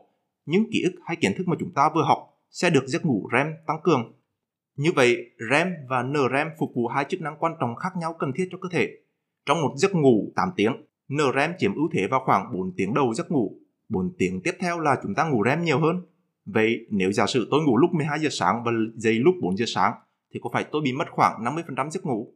Những 0.46 0.64
ký 0.72 0.82
ức 0.82 1.00
hay 1.04 1.16
kiến 1.16 1.32
thức 1.38 1.48
mà 1.48 1.56
chúng 1.60 1.72
ta 1.74 1.90
vừa 1.94 2.02
học 2.02 2.18
sẽ 2.50 2.70
được 2.70 2.86
giấc 2.86 3.06
ngủ 3.06 3.28
REM 3.32 3.46
tăng 3.66 3.80
cường. 3.82 4.12
Như 4.76 4.92
vậy, 4.92 5.16
REM 5.50 5.68
và 5.88 6.02
NREM 6.02 6.48
phục 6.58 6.70
vụ 6.74 6.86
hai 6.86 7.04
chức 7.08 7.20
năng 7.20 7.36
quan 7.38 7.52
trọng 7.60 7.76
khác 7.76 7.88
nhau 7.96 8.16
cần 8.18 8.32
thiết 8.36 8.48
cho 8.52 8.58
cơ 8.58 8.68
thể. 8.72 8.88
Trong 9.46 9.62
một 9.62 9.72
giấc 9.76 9.94
ngủ 9.94 10.32
8 10.36 10.48
tiếng, 10.56 10.72
NREM 11.08 11.52
chiếm 11.58 11.74
ưu 11.74 11.88
thế 11.92 12.06
vào 12.10 12.22
khoảng 12.24 12.52
4 12.52 12.72
tiếng 12.76 12.94
đầu 12.94 13.14
giấc 13.14 13.30
ngủ. 13.30 13.58
4 13.88 14.14
tiếng 14.18 14.40
tiếp 14.44 14.54
theo 14.60 14.80
là 14.80 14.96
chúng 15.02 15.14
ta 15.14 15.28
ngủ 15.28 15.44
REM 15.44 15.64
nhiều 15.64 15.80
hơn. 15.80 16.02
Vậy 16.44 16.86
nếu 16.90 17.12
giả 17.12 17.26
sử 17.26 17.48
tôi 17.50 17.60
ngủ 17.62 17.76
lúc 17.76 17.90
12 17.92 18.18
giờ 18.18 18.28
sáng 18.32 18.62
và 18.64 18.72
dậy 18.94 19.14
lúc 19.14 19.34
4 19.42 19.56
giờ 19.56 19.64
sáng 19.68 19.92
thì 20.34 20.40
có 20.42 20.50
phải 20.52 20.64
tôi 20.72 20.82
bị 20.84 20.92
mất 20.92 21.04
khoảng 21.10 21.44
50% 21.44 21.90
giấc 21.90 22.06
ngủ? 22.06 22.34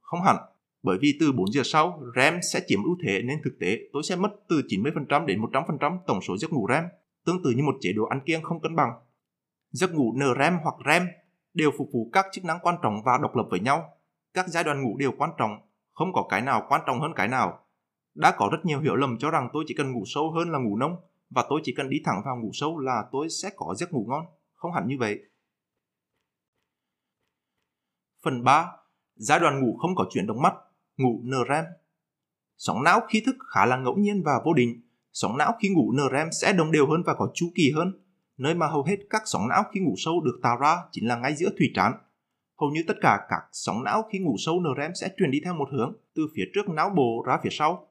Không 0.00 0.20
hẳn, 0.22 0.36
bởi 0.82 0.98
vì 1.00 1.16
từ 1.20 1.32
4 1.32 1.52
giờ 1.52 1.62
sau, 1.64 2.02
REM 2.16 2.38
sẽ 2.52 2.60
chiếm 2.66 2.82
ưu 2.82 2.96
thế 3.04 3.22
nên 3.22 3.38
thực 3.44 3.58
tế 3.60 3.78
tôi 3.92 4.02
sẽ 4.02 4.16
mất 4.16 4.30
từ 4.48 4.62
90% 4.68 5.26
đến 5.26 5.40
100% 5.40 5.98
tổng 6.06 6.20
số 6.20 6.36
giấc 6.38 6.52
ngủ 6.52 6.66
REM, 6.68 6.84
tương 7.26 7.42
tự 7.44 7.50
như 7.50 7.62
một 7.62 7.74
chế 7.80 7.92
độ 7.92 8.04
ăn 8.04 8.20
kiêng 8.26 8.42
không 8.42 8.60
cân 8.60 8.76
bằng. 8.76 8.90
Giấc 9.70 9.94
ngủ 9.94 10.12
NREM 10.16 10.54
hoặc 10.62 10.74
REM 10.86 11.02
đều 11.54 11.70
phục 11.78 11.88
vụ 11.92 12.10
các 12.12 12.26
chức 12.32 12.44
năng 12.44 12.58
quan 12.62 12.76
trọng 12.82 13.02
và 13.04 13.18
độc 13.22 13.36
lập 13.36 13.46
với 13.50 13.60
nhau. 13.60 13.84
Các 14.34 14.48
giai 14.48 14.64
đoạn 14.64 14.82
ngủ 14.82 14.96
đều 14.98 15.12
quan 15.18 15.30
trọng, 15.38 15.50
không 15.92 16.12
có 16.12 16.26
cái 16.28 16.42
nào 16.42 16.66
quan 16.68 16.80
trọng 16.86 17.00
hơn 17.00 17.12
cái 17.16 17.28
nào. 17.28 17.64
Đã 18.14 18.34
có 18.36 18.48
rất 18.52 18.58
nhiều 18.64 18.80
hiểu 18.80 18.96
lầm 18.96 19.18
cho 19.18 19.30
rằng 19.30 19.48
tôi 19.52 19.64
chỉ 19.66 19.74
cần 19.74 19.92
ngủ 19.92 20.02
sâu 20.06 20.30
hơn 20.30 20.50
là 20.50 20.58
ngủ 20.58 20.76
nông 20.76 20.96
và 21.30 21.44
tôi 21.48 21.60
chỉ 21.64 21.74
cần 21.76 21.90
đi 21.90 21.96
thẳng 22.04 22.22
vào 22.24 22.36
ngủ 22.36 22.50
sâu 22.52 22.78
là 22.78 23.04
tôi 23.12 23.28
sẽ 23.42 23.50
có 23.56 23.74
giấc 23.74 23.92
ngủ 23.92 24.06
ngon. 24.08 24.24
Không 24.54 24.72
hẳn 24.72 24.88
như 24.88 24.96
vậy. 24.98 25.18
Phần 28.24 28.44
3. 28.44 28.66
Giai 29.16 29.40
đoạn 29.40 29.60
ngủ 29.60 29.76
không 29.76 29.94
có 29.94 30.06
chuyển 30.10 30.26
động 30.26 30.42
mắt, 30.42 30.54
ngủ 30.98 31.22
NREM. 31.24 31.64
Sóng 32.56 32.82
não 32.84 33.00
khi 33.08 33.22
thức 33.26 33.36
khá 33.54 33.66
là 33.66 33.76
ngẫu 33.76 33.96
nhiên 33.96 34.22
và 34.24 34.32
vô 34.44 34.54
định. 34.54 34.80
Sóng 35.12 35.38
não 35.38 35.52
khi 35.60 35.68
ngủ 35.68 35.92
NREM 35.92 36.28
sẽ 36.32 36.52
đồng 36.52 36.72
đều 36.72 36.86
hơn 36.86 37.02
và 37.06 37.14
có 37.14 37.30
chu 37.34 37.46
kỳ 37.54 37.72
hơn. 37.76 37.92
Nơi 38.36 38.54
mà 38.54 38.66
hầu 38.66 38.82
hết 38.82 38.96
các 39.10 39.22
sóng 39.26 39.48
não 39.48 39.62
khi 39.72 39.80
ngủ 39.80 39.94
sâu 39.96 40.20
được 40.24 40.40
tạo 40.42 40.56
ra 40.56 40.76
chính 40.90 41.08
là 41.08 41.16
ngay 41.16 41.34
giữa 41.36 41.50
thủy 41.58 41.70
trán. 41.74 41.92
Hầu 42.60 42.70
như 42.70 42.84
tất 42.88 42.94
cả 43.00 43.20
các 43.28 43.42
sóng 43.52 43.84
não 43.84 44.02
khi 44.12 44.18
ngủ 44.18 44.36
sâu 44.38 44.60
NREM 44.60 44.94
sẽ 44.94 45.08
truyền 45.18 45.30
đi 45.30 45.40
theo 45.44 45.54
một 45.54 45.68
hướng 45.72 45.96
từ 46.14 46.22
phía 46.36 46.44
trước 46.54 46.68
não 46.68 46.90
bộ 46.96 47.24
ra 47.26 47.38
phía 47.42 47.50
sau. 47.52 47.88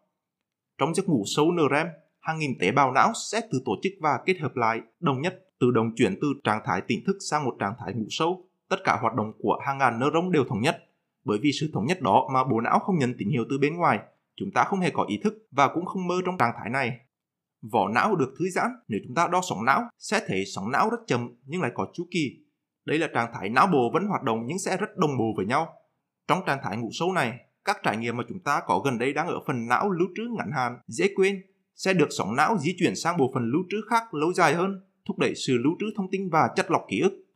Trong 0.78 0.96
giấc 0.96 1.10
ngủ 1.10 1.24
sâu 1.26 1.52
NREM, 1.52 1.88
hàng 2.20 2.40
nghìn 2.40 2.58
tế 2.60 2.72
bào 2.72 2.92
não 2.92 3.12
sẽ 3.32 3.42
tự 3.52 3.62
tổ 3.66 3.72
chức 3.84 3.94
và 4.00 4.20
kết 4.26 4.38
hợp 4.40 4.56
lại 4.56 4.82
đồng 5.00 5.22
nhất 5.22 5.46
tự 5.60 5.72
động 5.72 5.92
chuyển 5.96 6.16
từ 6.22 6.28
trạng 6.44 6.62
thái 6.66 6.82
tỉnh 6.88 7.04
thức 7.06 7.18
sang 7.30 7.46
một 7.46 7.56
trạng 7.60 7.74
thái 7.80 7.94
ngủ 7.94 8.06
sâu 8.10 8.48
tất 8.70 8.78
cả 8.84 8.98
hoạt 9.02 9.16
động 9.16 9.34
của 9.40 9.60
hàng 9.66 9.78
ngàn 9.78 10.00
neuron 10.00 10.32
đều 10.32 10.44
thống 10.50 10.62
nhất. 10.62 10.87
Bởi 11.28 11.40
vì 11.42 11.52
sự 11.60 11.70
thống 11.74 11.86
nhất 11.86 12.02
đó 12.02 12.28
mà 12.34 12.44
bộ 12.44 12.62
não 12.62 12.80
không 12.80 12.98
nhận 13.00 13.14
tín 13.18 13.30
hiệu 13.30 13.46
từ 13.50 13.58
bên 13.58 13.78
ngoài, 13.78 14.00
chúng 14.36 14.52
ta 14.52 14.64
không 14.64 14.80
hề 14.80 14.90
có 14.90 15.06
ý 15.10 15.20
thức 15.24 15.34
và 15.52 15.68
cũng 15.74 15.86
không 15.86 16.08
mơ 16.08 16.16
trong 16.26 16.38
trạng 16.38 16.54
thái 16.58 16.70
này. 16.70 16.92
Vỏ 17.72 17.90
não 17.90 18.16
được 18.16 18.34
thư 18.40 18.50
giãn, 18.50 18.72
nếu 18.88 19.00
chúng 19.08 19.16
ta 19.16 19.28
đo 19.28 19.42
sóng 19.50 19.66
não, 19.66 19.82
sẽ 19.98 20.22
thấy 20.28 20.44
sóng 20.46 20.72
não 20.72 20.90
rất 20.90 20.98
chậm 21.08 21.36
nhưng 21.46 21.62
lại 21.62 21.72
có 21.76 21.88
chu 21.94 22.04
kỳ. 22.12 22.40
Đây 22.86 22.98
là 22.98 23.08
trạng 23.14 23.32
thái 23.34 23.50
não 23.50 23.68
bộ 23.68 23.92
vẫn 23.94 24.06
hoạt 24.08 24.24
động 24.24 24.46
nhưng 24.46 24.60
sẽ 24.60 24.78
rất 24.78 24.98
đồng 24.98 25.18
bộ 25.18 25.34
với 25.38 25.46
nhau. 25.46 25.68
Trong 26.28 26.40
trạng 26.46 26.60
thái 26.64 26.78
ngủ 26.78 26.90
sâu 26.92 27.14
này, 27.14 27.40
các 27.66 27.78
trải 27.84 27.98
nghiệm 27.98 28.18
mà 28.18 28.24
chúng 28.30 28.40
ta 28.40 28.62
có 28.68 28.82
gần 28.86 28.98
đây 28.98 29.14
đang 29.14 29.28
ở 29.28 29.40
phần 29.48 29.68
não 29.68 29.92
lưu 29.92 30.08
trữ 30.16 30.24
ngắn 30.38 30.52
hạn, 30.56 30.78
dễ 30.88 31.10
quên, 31.16 31.42
sẽ 31.76 31.94
được 31.94 32.08
sóng 32.10 32.36
não 32.36 32.58
di 32.58 32.76
chuyển 32.80 32.96
sang 32.96 33.18
bộ 33.18 33.32
phận 33.34 33.44
lưu 33.44 33.62
trữ 33.70 33.78
khác 33.90 34.14
lâu 34.14 34.34
dài 34.34 34.54
hơn, 34.54 34.82
thúc 35.08 35.20
đẩy 35.20 35.36
sự 35.36 35.58
lưu 35.58 35.74
trữ 35.80 35.86
thông 35.98 36.12
tin 36.12 36.30
và 36.30 36.50
chất 36.56 36.72
lọc 36.72 36.86
ký 36.90 37.00
ức 37.00 37.27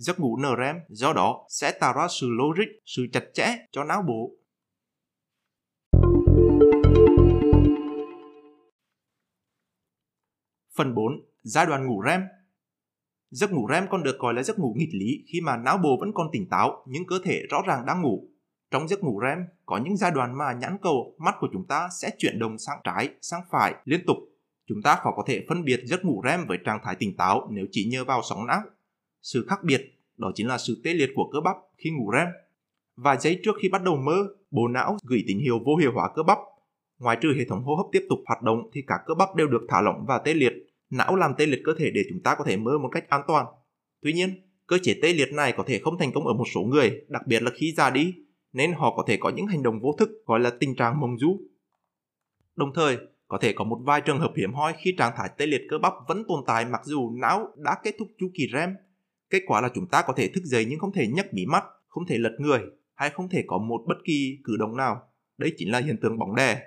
giấc 0.00 0.20
ngủ 0.20 0.36
NREM 0.36 0.76
do 0.88 1.12
đó 1.12 1.46
sẽ 1.48 1.72
tạo 1.80 1.92
ra 1.92 2.06
sự 2.20 2.26
logic, 2.30 2.68
sự 2.86 3.06
chặt 3.12 3.24
chẽ 3.34 3.56
cho 3.72 3.84
não 3.84 4.02
bộ. 4.02 4.30
Phần 10.76 10.94
4. 10.94 11.12
Giai 11.42 11.66
đoạn 11.66 11.86
ngủ 11.86 12.02
REM 12.06 12.20
Giấc 13.30 13.52
ngủ 13.52 13.68
REM 13.70 13.86
còn 13.90 14.02
được 14.02 14.18
gọi 14.18 14.34
là 14.34 14.42
giấc 14.42 14.58
ngủ 14.58 14.74
nghịch 14.76 14.88
lý 14.92 15.24
khi 15.32 15.40
mà 15.40 15.56
não 15.56 15.78
bộ 15.78 15.96
vẫn 16.00 16.12
còn 16.14 16.28
tỉnh 16.32 16.48
táo 16.48 16.84
nhưng 16.86 17.06
cơ 17.06 17.18
thể 17.24 17.42
rõ 17.50 17.62
ràng 17.66 17.86
đang 17.86 18.02
ngủ. 18.02 18.28
Trong 18.70 18.88
giấc 18.88 19.02
ngủ 19.02 19.20
REM 19.22 19.38
có 19.66 19.78
những 19.78 19.96
giai 19.96 20.10
đoạn 20.10 20.38
mà 20.38 20.52
nhãn 20.52 20.76
cầu, 20.82 21.14
mắt 21.18 21.34
của 21.40 21.48
chúng 21.52 21.66
ta 21.66 21.88
sẽ 22.00 22.10
chuyển 22.18 22.38
động 22.38 22.58
sang 22.58 22.80
trái, 22.84 23.08
sang 23.20 23.42
phải 23.50 23.74
liên 23.84 24.00
tục. 24.06 24.16
Chúng 24.66 24.82
ta 24.82 24.94
khó 24.94 25.12
có 25.16 25.22
thể 25.26 25.44
phân 25.48 25.64
biệt 25.64 25.80
giấc 25.84 26.04
ngủ 26.04 26.22
REM 26.24 26.46
với 26.46 26.58
trạng 26.64 26.80
thái 26.84 26.96
tỉnh 26.98 27.16
táo 27.16 27.48
nếu 27.50 27.66
chỉ 27.70 27.88
nhờ 27.92 28.04
vào 28.04 28.20
sóng 28.22 28.46
não 28.46 28.62
sự 29.22 29.46
khác 29.48 29.64
biệt 29.64 30.00
đó 30.20 30.32
chính 30.34 30.48
là 30.48 30.58
sự 30.58 30.80
tê 30.84 30.94
liệt 30.94 31.10
của 31.14 31.30
cơ 31.32 31.40
bắp 31.40 31.56
khi 31.78 31.90
ngủ 31.90 32.10
REM. 32.12 32.26
Vài 32.96 33.16
giây 33.20 33.40
trước 33.44 33.56
khi 33.62 33.68
bắt 33.68 33.82
đầu 33.82 33.96
mơ, 33.96 34.26
bộ 34.50 34.68
não 34.68 34.96
gửi 35.02 35.24
tín 35.26 35.38
hiệu 35.38 35.58
vô 35.66 35.76
hiệu 35.76 35.92
hóa 35.94 36.10
cơ 36.14 36.22
bắp. 36.22 36.38
Ngoài 36.98 37.16
trừ 37.20 37.28
hệ 37.38 37.44
thống 37.44 37.62
hô 37.64 37.76
hấp 37.76 37.86
tiếp 37.92 38.06
tục 38.08 38.18
hoạt 38.26 38.42
động 38.42 38.70
thì 38.72 38.82
cả 38.86 38.94
cơ 39.06 39.14
bắp 39.14 39.36
đều 39.36 39.48
được 39.48 39.66
thả 39.68 39.80
lỏng 39.80 40.04
và 40.08 40.18
tê 40.18 40.34
liệt. 40.34 40.52
Não 40.90 41.16
làm 41.16 41.34
tê 41.38 41.46
liệt 41.46 41.60
cơ 41.64 41.72
thể 41.78 41.90
để 41.94 42.02
chúng 42.08 42.22
ta 42.22 42.34
có 42.34 42.44
thể 42.44 42.56
mơ 42.56 42.78
một 42.78 42.88
cách 42.92 43.08
an 43.08 43.22
toàn. 43.28 43.46
Tuy 44.02 44.12
nhiên, 44.12 44.30
cơ 44.66 44.78
chế 44.82 44.94
tê 45.02 45.12
liệt 45.12 45.32
này 45.32 45.54
có 45.56 45.64
thể 45.66 45.78
không 45.78 45.98
thành 45.98 46.12
công 46.12 46.26
ở 46.26 46.34
một 46.34 46.44
số 46.54 46.60
người, 46.60 47.00
đặc 47.08 47.26
biệt 47.26 47.42
là 47.42 47.50
khi 47.54 47.72
già 47.76 47.90
đi, 47.90 48.14
nên 48.52 48.72
họ 48.72 48.96
có 48.96 49.04
thể 49.06 49.16
có 49.16 49.28
những 49.28 49.46
hành 49.46 49.62
động 49.62 49.80
vô 49.80 49.96
thức 49.98 50.10
gọi 50.26 50.40
là 50.40 50.50
tình 50.50 50.74
trạng 50.74 51.00
mông 51.00 51.18
du. 51.18 51.40
Đồng 52.56 52.72
thời, 52.74 52.98
có 53.28 53.38
thể 53.38 53.52
có 53.52 53.64
một 53.64 53.78
vài 53.82 54.00
trường 54.00 54.18
hợp 54.18 54.32
hiếm 54.36 54.52
hoi 54.52 54.74
khi 54.78 54.94
trạng 54.98 55.12
thái 55.16 55.30
tê 55.36 55.46
liệt 55.46 55.62
cơ 55.70 55.78
bắp 55.78 55.92
vẫn 56.08 56.24
tồn 56.28 56.44
tại 56.46 56.64
mặc 56.64 56.80
dù 56.84 57.10
não 57.10 57.48
đã 57.56 57.76
kết 57.82 57.94
thúc 57.98 58.08
chu 58.18 58.30
kỳ 58.34 58.48
REM 58.52 58.70
Kết 59.30 59.42
quả 59.46 59.60
là 59.60 59.68
chúng 59.74 59.86
ta 59.86 60.02
có 60.06 60.12
thể 60.16 60.28
thức 60.28 60.44
dậy 60.44 60.66
nhưng 60.68 60.78
không 60.78 60.92
thể 60.92 61.06
nhấc 61.06 61.34
mí 61.34 61.46
mắt, 61.46 61.64
không 61.88 62.06
thể 62.06 62.18
lật 62.18 62.36
người 62.38 62.60
hay 62.94 63.10
không 63.10 63.28
thể 63.28 63.44
có 63.46 63.58
một 63.58 63.80
bất 63.86 63.96
kỳ 64.04 64.38
cử 64.44 64.56
động 64.56 64.76
nào. 64.76 65.02
Đây 65.38 65.52
chính 65.56 65.72
là 65.72 65.78
hiện 65.78 65.96
tượng 66.02 66.18
bóng 66.18 66.34
đè. 66.34 66.62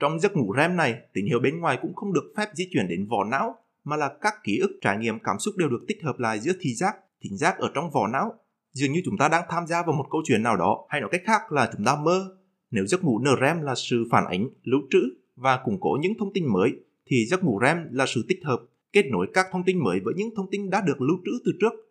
Trong 0.00 0.20
giấc 0.20 0.36
ngủ 0.36 0.54
REM 0.56 0.76
này, 0.76 0.94
tín 1.12 1.26
hiệu 1.26 1.40
bên 1.40 1.60
ngoài 1.60 1.78
cũng 1.82 1.94
không 1.94 2.12
được 2.12 2.32
phép 2.36 2.48
di 2.54 2.68
chuyển 2.72 2.88
đến 2.88 3.06
vỏ 3.08 3.24
não, 3.24 3.56
mà 3.84 3.96
là 3.96 4.10
các 4.20 4.34
ký 4.44 4.58
ức 4.58 4.78
trải 4.80 4.98
nghiệm 4.98 5.18
cảm 5.18 5.38
xúc 5.38 5.54
đều 5.56 5.68
được 5.68 5.84
tích 5.88 6.02
hợp 6.02 6.18
lại 6.18 6.40
giữa 6.40 6.52
thị 6.60 6.74
giác, 6.74 6.96
thính 7.22 7.36
giác 7.36 7.58
ở 7.58 7.70
trong 7.74 7.90
vỏ 7.90 8.06
não. 8.06 8.34
Dường 8.72 8.92
như 8.92 9.02
chúng 9.04 9.18
ta 9.18 9.28
đang 9.28 9.44
tham 9.48 9.66
gia 9.66 9.82
vào 9.82 9.96
một 9.96 10.06
câu 10.10 10.22
chuyện 10.24 10.42
nào 10.42 10.56
đó, 10.56 10.86
hay 10.88 11.00
nói 11.00 11.10
cách 11.12 11.22
khác 11.24 11.52
là 11.52 11.70
chúng 11.72 11.84
ta 11.84 11.96
mơ. 11.96 12.36
Nếu 12.70 12.86
giấc 12.86 13.04
ngủ 13.04 13.18
NREM 13.18 13.62
là 13.62 13.74
sự 13.74 14.04
phản 14.10 14.24
ánh, 14.26 14.48
lưu 14.62 14.80
trữ 14.90 15.00
và 15.36 15.60
củng 15.64 15.80
cố 15.80 15.98
những 16.00 16.12
thông 16.18 16.32
tin 16.32 16.52
mới, 16.52 16.70
thì 17.06 17.26
giấc 17.26 17.44
ngủ 17.44 17.60
REM 17.62 17.76
là 17.90 18.06
sự 18.06 18.24
tích 18.28 18.40
hợp, 18.44 18.60
kết 18.92 19.06
nối 19.10 19.26
các 19.34 19.46
thông 19.52 19.64
tin 19.64 19.84
mới 19.84 20.00
với 20.04 20.14
những 20.16 20.28
thông 20.36 20.50
tin 20.50 20.70
đã 20.70 20.82
được 20.86 21.00
lưu 21.00 21.16
trữ 21.24 21.32
từ 21.44 21.52
trước. 21.60 21.87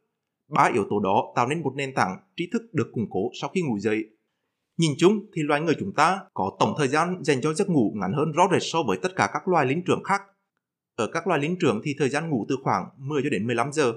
Ba 0.47 0.71
yếu 0.73 0.85
tố 0.89 0.99
đó 0.99 1.33
tạo 1.35 1.47
nên 1.47 1.61
một 1.61 1.73
nền 1.75 1.93
tảng 1.93 2.17
trí 2.37 2.49
thức 2.53 2.61
được 2.73 2.91
củng 2.93 3.09
cố 3.09 3.29
sau 3.41 3.49
khi 3.49 3.61
ngủ 3.61 3.79
dậy. 3.79 4.05
Nhìn 4.77 4.91
chung 4.97 5.19
thì 5.35 5.41
loài 5.41 5.61
người 5.61 5.75
chúng 5.79 5.93
ta 5.93 6.19
có 6.33 6.51
tổng 6.59 6.73
thời 6.77 6.87
gian 6.87 7.23
dành 7.23 7.41
cho 7.41 7.53
giấc 7.53 7.69
ngủ 7.69 7.93
ngắn 7.95 8.13
hơn 8.13 8.31
rõ 8.31 8.47
rệt 8.51 8.61
so 8.61 8.83
với 8.87 8.97
tất 9.03 9.09
cả 9.15 9.29
các 9.33 9.47
loài 9.47 9.65
linh 9.65 9.83
trưởng 9.85 10.03
khác. 10.03 10.21
Ở 10.95 11.07
các 11.13 11.27
loài 11.27 11.39
linh 11.39 11.55
trưởng 11.59 11.81
thì 11.83 11.95
thời 11.99 12.09
gian 12.09 12.29
ngủ 12.29 12.45
từ 12.49 12.55
khoảng 12.63 12.89
10 12.97 13.21
cho 13.23 13.29
đến 13.29 13.47
15 13.47 13.71
giờ. 13.73 13.93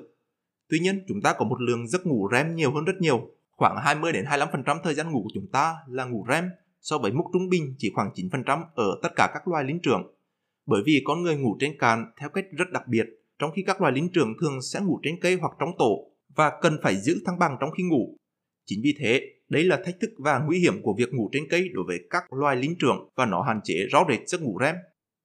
Tuy 0.69 0.78
nhiên, 0.78 1.04
chúng 1.09 1.21
ta 1.23 1.35
có 1.38 1.45
một 1.45 1.61
lượng 1.61 1.88
giấc 1.88 2.07
ngủ 2.07 2.28
REM 2.33 2.54
nhiều 2.54 2.73
hơn 2.73 2.85
rất 2.85 3.00
nhiều. 3.00 3.30
Khoảng 3.50 3.76
20 3.76 4.12
đến 4.12 4.25
25% 4.25 4.78
thời 4.85 4.95
gian 4.95 5.12
ngủ 5.12 5.23
của 5.23 5.30
chúng 5.35 5.47
ta 5.52 5.75
là 5.88 6.04
ngủ 6.04 6.26
REM 6.28 6.45
so 6.80 6.99
với 6.99 7.12
mức 7.12 7.25
trung 7.33 7.49
bình 7.49 7.75
chỉ 7.78 7.92
khoảng 7.95 8.11
9% 8.14 8.64
ở 8.75 8.99
tất 9.02 9.09
cả 9.16 9.30
các 9.35 9.49
loài 9.49 9.64
linh 9.64 9.80
trưởng. 9.80 10.14
Bởi 10.66 10.83
vì 10.87 11.02
con 11.04 11.23
người 11.23 11.37
ngủ 11.37 11.57
trên 11.61 11.78
cạn 11.78 12.12
theo 12.21 12.28
cách 12.28 12.45
rất 12.50 12.71
đặc 12.73 12.88
biệt, 12.88 13.07
trong 13.38 13.50
khi 13.57 13.62
các 13.66 13.80
loài 13.80 13.92
linh 13.92 14.09
trưởng 14.12 14.35
thường 14.40 14.62
sẽ 14.62 14.80
ngủ 14.80 15.00
trên 15.02 15.21
cây 15.21 15.38
hoặc 15.40 15.52
trong 15.59 15.71
tổ 15.78 16.10
và 16.35 16.53
cần 16.63 16.79
phải 16.83 16.97
giữ 16.97 17.23
thăng 17.27 17.39
bằng 17.39 17.57
trong 17.61 17.71
khi 17.71 17.83
ngủ. 17.83 18.17
Chính 18.67 18.81
vì 18.83 18.95
thế, 18.99 19.21
đây 19.49 19.65
là 19.65 19.81
thách 19.85 20.01
thức 20.01 20.11
và 20.19 20.39
nguy 20.39 20.59
hiểm 20.59 20.83
của 20.83 20.95
việc 20.99 21.13
ngủ 21.13 21.29
trên 21.33 21.43
cây 21.51 21.69
đối 21.73 21.85
với 21.87 21.99
các 22.11 22.33
loài 22.33 22.57
linh 22.57 22.75
trưởng 22.79 23.09
và 23.17 23.27
nó 23.27 23.43
hạn 23.43 23.61
chế 23.65 23.75
rõ 23.91 24.05
rệt 24.09 24.29
giấc 24.29 24.43
ngủ 24.43 24.59
REM. 24.61 24.75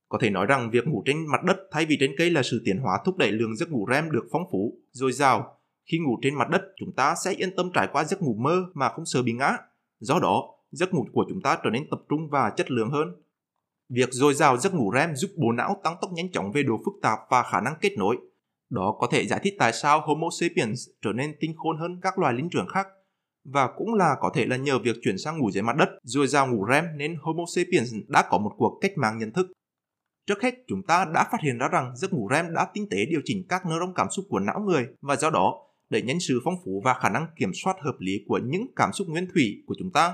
Có 0.10 0.18
thể 0.22 0.30
nói 0.30 0.46
rằng 0.46 0.70
việc 0.72 0.88
ngủ 0.88 1.04
trên 1.06 1.26
mặt 1.32 1.44
đất 1.44 1.58
thay 1.72 1.86
vì 1.86 1.98
trên 2.00 2.16
cây 2.18 2.30
là 2.30 2.44
sự 2.44 2.62
tiến 2.66 2.78
hóa 2.78 3.00
thúc 3.06 3.18
đẩy 3.18 3.32
lượng 3.32 3.56
giấc 3.56 3.72
ngủ 3.72 3.88
REM 3.92 4.12
được 4.12 4.26
phong 4.32 4.44
phú, 4.52 4.80
dồi 4.92 5.12
dào. 5.12 5.60
Khi 5.92 5.98
ngủ 6.00 6.20
trên 6.22 6.36
mặt 6.36 6.50
đất, 6.50 6.62
chúng 6.76 6.96
ta 6.96 7.16
sẽ 7.26 7.32
yên 7.32 7.56
tâm 7.56 7.72
trải 7.74 7.88
qua 7.92 8.04
giấc 8.04 8.22
ngủ 8.22 8.36
mơ 8.40 8.66
mà 8.74 8.90
không 8.90 9.06
sợ 9.06 9.22
bị 9.24 9.34
ngã. 9.34 9.58
Do 10.00 10.20
đó, 10.20 10.44
giấc 10.72 10.94
ngủ 10.94 11.06
của 11.14 11.26
chúng 11.30 11.42
ta 11.42 11.58
trở 11.64 11.70
nên 11.70 11.90
tập 11.92 12.00
trung 12.10 12.30
và 12.30 12.54
chất 12.58 12.72
lượng 12.72 12.90
hơn. 12.90 13.08
Việc 13.90 14.10
dồi 14.12 14.34
dào 14.34 14.58
giấc 14.58 14.74
ngủ 14.74 14.92
REM 14.96 15.16
giúp 15.16 15.32
bộ 15.38 15.52
não 15.52 15.82
tăng 15.84 15.96
tốc 16.02 16.12
nhanh 16.14 16.32
chóng 16.32 16.52
về 16.52 16.64
độ 16.64 16.78
phức 16.86 16.94
tạp 17.02 17.20
và 17.30 17.44
khả 17.44 17.62
năng 17.62 17.74
kết 17.82 17.98
nối. 17.98 18.18
Đó 18.70 18.96
có 19.00 19.08
thể 19.12 19.28
giải 19.28 19.40
thích 19.44 19.54
tại 19.60 19.74
sao 19.74 20.02
Homo 20.02 20.28
sapiens 20.40 20.90
trở 21.02 21.12
nên 21.14 21.36
tinh 21.40 21.54
khôn 21.58 21.78
hơn 21.78 22.00
các 22.02 22.20
loài 22.20 22.34
linh 22.34 22.50
trưởng 22.50 22.68
khác 22.68 22.88
và 23.46 23.70
cũng 23.78 23.94
là 23.94 24.16
có 24.22 24.32
thể 24.36 24.46
là 24.46 24.56
nhờ 24.58 24.80
việc 24.80 24.96
chuyển 25.02 25.18
sang 25.18 25.38
ngủ 25.38 25.52
dưới 25.52 25.64
mặt 25.64 25.76
đất 25.76 25.90
rồi 26.04 26.28
ra 26.28 26.46
ngủ 26.46 26.66
REM 26.70 26.86
nên 26.98 27.16
Homo 27.22 27.44
sapiens 27.56 27.94
đã 28.08 28.24
có 28.30 28.38
một 28.38 28.52
cuộc 28.58 28.78
cách 28.82 28.92
mạng 28.96 29.18
nhận 29.20 29.34
thức. 29.34 29.48
Trước 30.28 30.42
hết, 30.42 30.54
chúng 30.68 30.84
ta 30.84 31.06
đã 31.14 31.28
phát 31.32 31.38
hiện 31.44 31.58
ra 31.58 31.68
rằng 31.68 31.96
giấc 31.96 32.14
ngủ 32.14 32.30
REM 32.32 32.54
đã 32.54 32.68
tinh 32.74 32.88
tế 32.90 33.06
điều 33.06 33.22
chỉnh 33.26 33.46
các 33.50 33.66
neuron 33.66 33.94
cảm 33.96 34.08
xúc 34.10 34.26
của 34.30 34.40
não 34.40 34.60
người 34.60 34.88
và 35.02 35.16
do 35.16 35.30
đó 35.30 35.62
đẩy 35.90 36.02
nhanh 36.02 36.20
sự 36.20 36.42
phong 36.44 36.56
phú 36.66 36.82
và 36.86 36.94
khả 36.94 37.10
năng 37.10 37.28
kiểm 37.36 37.52
soát 37.54 37.76
hợp 37.82 37.96
lý 38.00 38.26
của 38.28 38.40
những 38.44 38.68
cảm 38.76 38.94
xúc 38.94 39.08
nguyên 39.08 39.28
thủy 39.34 39.64
của 39.68 39.76
chúng 39.80 39.92
ta. 39.92 40.14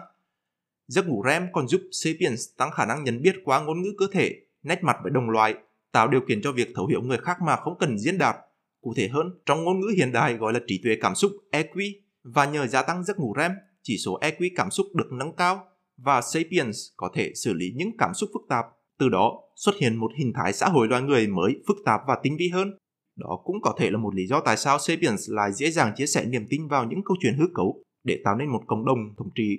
Giấc 0.88 1.08
ngủ 1.08 1.24
REM 1.26 1.48
còn 1.54 1.68
giúp 1.68 1.82
Sapiens 1.92 2.50
tăng 2.58 2.72
khả 2.72 2.86
năng 2.86 3.04
nhận 3.04 3.22
biết 3.22 3.36
qua 3.46 3.62
ngôn 3.62 3.82
ngữ 3.82 3.90
cơ 3.98 4.06
thể, 4.12 4.36
nét 4.64 4.84
mặt 4.84 4.98
với 5.04 5.12
đồng 5.12 5.30
loại, 5.30 5.56
tạo 5.92 6.08
điều 6.08 6.22
kiện 6.28 6.42
cho 6.42 6.52
việc 6.52 6.72
thấu 6.76 6.88
hiểu 6.88 7.02
người 7.02 7.18
khác 7.18 7.38
mà 7.42 7.56
không 7.56 7.78
cần 7.80 7.98
diễn 7.98 8.18
đạt. 8.18 8.36
Cụ 8.82 8.94
thể 8.98 9.08
hơn, 9.08 9.40
trong 9.46 9.64
ngôn 9.64 9.80
ngữ 9.80 9.88
hiện 9.98 10.12
đại 10.12 10.34
gọi 10.34 10.54
là 10.54 10.60
trí 10.68 10.82
tuệ 10.84 10.98
cảm 11.02 11.16
xúc 11.16 11.32
EQ 11.52 11.94
và 12.24 12.46
nhờ 12.46 12.68
gia 12.68 12.82
tăng 12.82 13.04
giấc 13.04 13.20
ngủ 13.20 13.34
REM, 13.38 13.52
chỉ 13.82 13.98
số 13.98 14.20
EQ 14.20 14.50
cảm 14.56 14.72
xúc 14.72 14.86
được 14.96 15.12
nâng 15.12 15.36
cao 15.36 15.66
và 15.98 16.22
Sapiens 16.22 16.78
có 16.98 17.10
thể 17.14 17.32
xử 17.36 17.54
lý 17.54 17.74
những 17.76 17.98
cảm 17.98 18.14
xúc 18.14 18.30
phức 18.34 18.42
tạp. 18.50 18.66
Từ 19.00 19.10
đó 19.10 19.42
xuất 19.56 19.76
hiện 19.82 19.96
một 19.96 20.12
hình 20.18 20.34
thái 20.36 20.54
xã 20.54 20.68
hội 20.68 20.88
loài 20.88 21.02
người 21.02 21.28
mới 21.28 21.64
phức 21.68 21.78
tạp 21.86 22.02
và 22.08 22.18
tinh 22.24 22.38
vi 22.40 22.50
hơn. 22.50 22.78
Đó 23.16 23.40
cũng 23.44 23.62
có 23.62 23.76
thể 23.78 23.90
là 23.92 23.98
một 23.98 24.16
lý 24.16 24.28
do 24.28 24.42
tại 24.46 24.58
sao 24.58 24.80
Sapiens 24.80 25.30
lại 25.32 25.54
dễ 25.54 25.72
dàng 25.72 25.94
chia 25.96 26.06
sẻ 26.06 26.26
niềm 26.26 26.46
tin 26.50 26.68
vào 26.68 26.86
những 26.86 27.04
câu 27.06 27.18
chuyện 27.22 27.38
hư 27.38 27.46
cấu 27.54 27.84
để 28.04 28.22
tạo 28.24 28.36
nên 28.36 28.50
một 28.50 28.62
cộng 28.68 28.86
đồng 28.86 29.16
thống 29.18 29.30
trị 29.36 29.58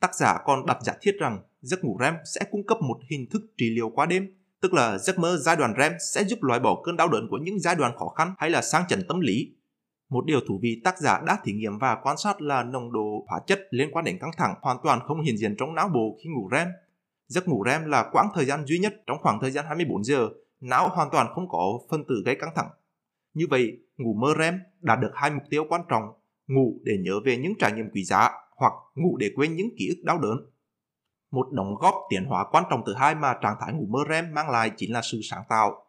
Tác 0.00 0.14
giả 0.14 0.38
còn 0.44 0.66
đặt 0.66 0.78
giả 0.82 0.92
thiết 1.00 1.16
rằng 1.18 1.38
giấc 1.60 1.84
ngủ 1.84 1.98
REM 2.00 2.14
sẽ 2.34 2.40
cung 2.50 2.66
cấp 2.66 2.78
một 2.82 2.98
hình 3.10 3.26
thức 3.30 3.42
trị 3.58 3.70
liệu 3.70 3.90
qua 3.90 4.06
đêm, 4.06 4.28
tức 4.66 4.74
là 4.74 4.98
giấc 4.98 5.18
mơ 5.18 5.36
giai 5.36 5.56
đoạn 5.56 5.74
REM 5.78 5.92
sẽ 6.12 6.24
giúp 6.24 6.42
loại 6.42 6.60
bỏ 6.60 6.80
cơn 6.84 6.96
đau 6.96 7.08
đớn 7.08 7.28
của 7.30 7.38
những 7.42 7.60
giai 7.60 7.74
đoạn 7.74 7.96
khó 7.98 8.08
khăn 8.08 8.34
hay 8.38 8.50
là 8.50 8.62
sang 8.62 8.84
chấn 8.88 9.02
tâm 9.08 9.20
lý. 9.20 9.54
Một 10.08 10.24
điều 10.26 10.40
thú 10.48 10.58
vị 10.62 10.80
tác 10.84 10.98
giả 10.98 11.20
đã 11.26 11.38
thí 11.44 11.52
nghiệm 11.52 11.78
và 11.78 11.96
quan 12.02 12.16
sát 12.16 12.40
là 12.42 12.62
nồng 12.62 12.92
độ 12.92 13.24
hóa 13.28 13.40
chất 13.46 13.60
liên 13.70 13.88
quan 13.92 14.04
đến 14.04 14.18
căng 14.20 14.30
thẳng 14.36 14.54
hoàn 14.62 14.76
toàn 14.82 15.00
không 15.06 15.20
hiện 15.20 15.36
diện 15.36 15.54
trong 15.58 15.74
não 15.74 15.88
bộ 15.88 16.18
khi 16.24 16.30
ngủ 16.30 16.48
REM. 16.52 16.68
Giấc 17.28 17.48
ngủ 17.48 17.64
REM 17.66 17.84
là 17.84 18.08
quãng 18.12 18.28
thời 18.34 18.44
gian 18.44 18.64
duy 18.66 18.78
nhất 18.78 18.94
trong 19.06 19.18
khoảng 19.22 19.38
thời 19.40 19.50
gian 19.50 19.64
24 19.66 20.04
giờ, 20.04 20.28
não 20.60 20.88
hoàn 20.88 21.08
toàn 21.12 21.26
không 21.34 21.48
có 21.48 21.80
phân 21.90 22.04
tử 22.08 22.22
gây 22.24 22.36
căng 22.40 22.54
thẳng. 22.54 22.68
Như 23.34 23.46
vậy, 23.50 23.78
ngủ 23.96 24.14
mơ 24.14 24.34
REM 24.38 24.58
đạt 24.80 24.98
được 25.00 25.10
hai 25.14 25.30
mục 25.30 25.42
tiêu 25.50 25.64
quan 25.68 25.80
trọng, 25.88 26.04
ngủ 26.46 26.80
để 26.82 26.92
nhớ 27.04 27.20
về 27.24 27.36
những 27.36 27.52
trải 27.58 27.72
nghiệm 27.72 27.90
quý 27.94 28.04
giá 28.04 28.30
hoặc 28.56 28.72
ngủ 28.94 29.16
để 29.16 29.30
quên 29.36 29.56
những 29.56 29.68
ký 29.78 29.88
ức 29.88 30.02
đau 30.04 30.18
đớn. 30.18 30.36
Một 31.30 31.46
đóng 31.52 31.74
góp 31.74 31.94
tiến 32.10 32.24
hóa 32.24 32.44
quan 32.50 32.64
trọng 32.70 32.82
thứ 32.86 32.94
hai 32.94 33.14
mà 33.14 33.34
trạng 33.42 33.56
thái 33.60 33.72
ngủ 33.72 33.86
mơ 33.90 33.98
REM 34.08 34.34
mang 34.34 34.50
lại 34.50 34.70
chính 34.76 34.92
là 34.92 35.02
sự 35.02 35.20
sáng 35.22 35.42
tạo. 35.48 35.86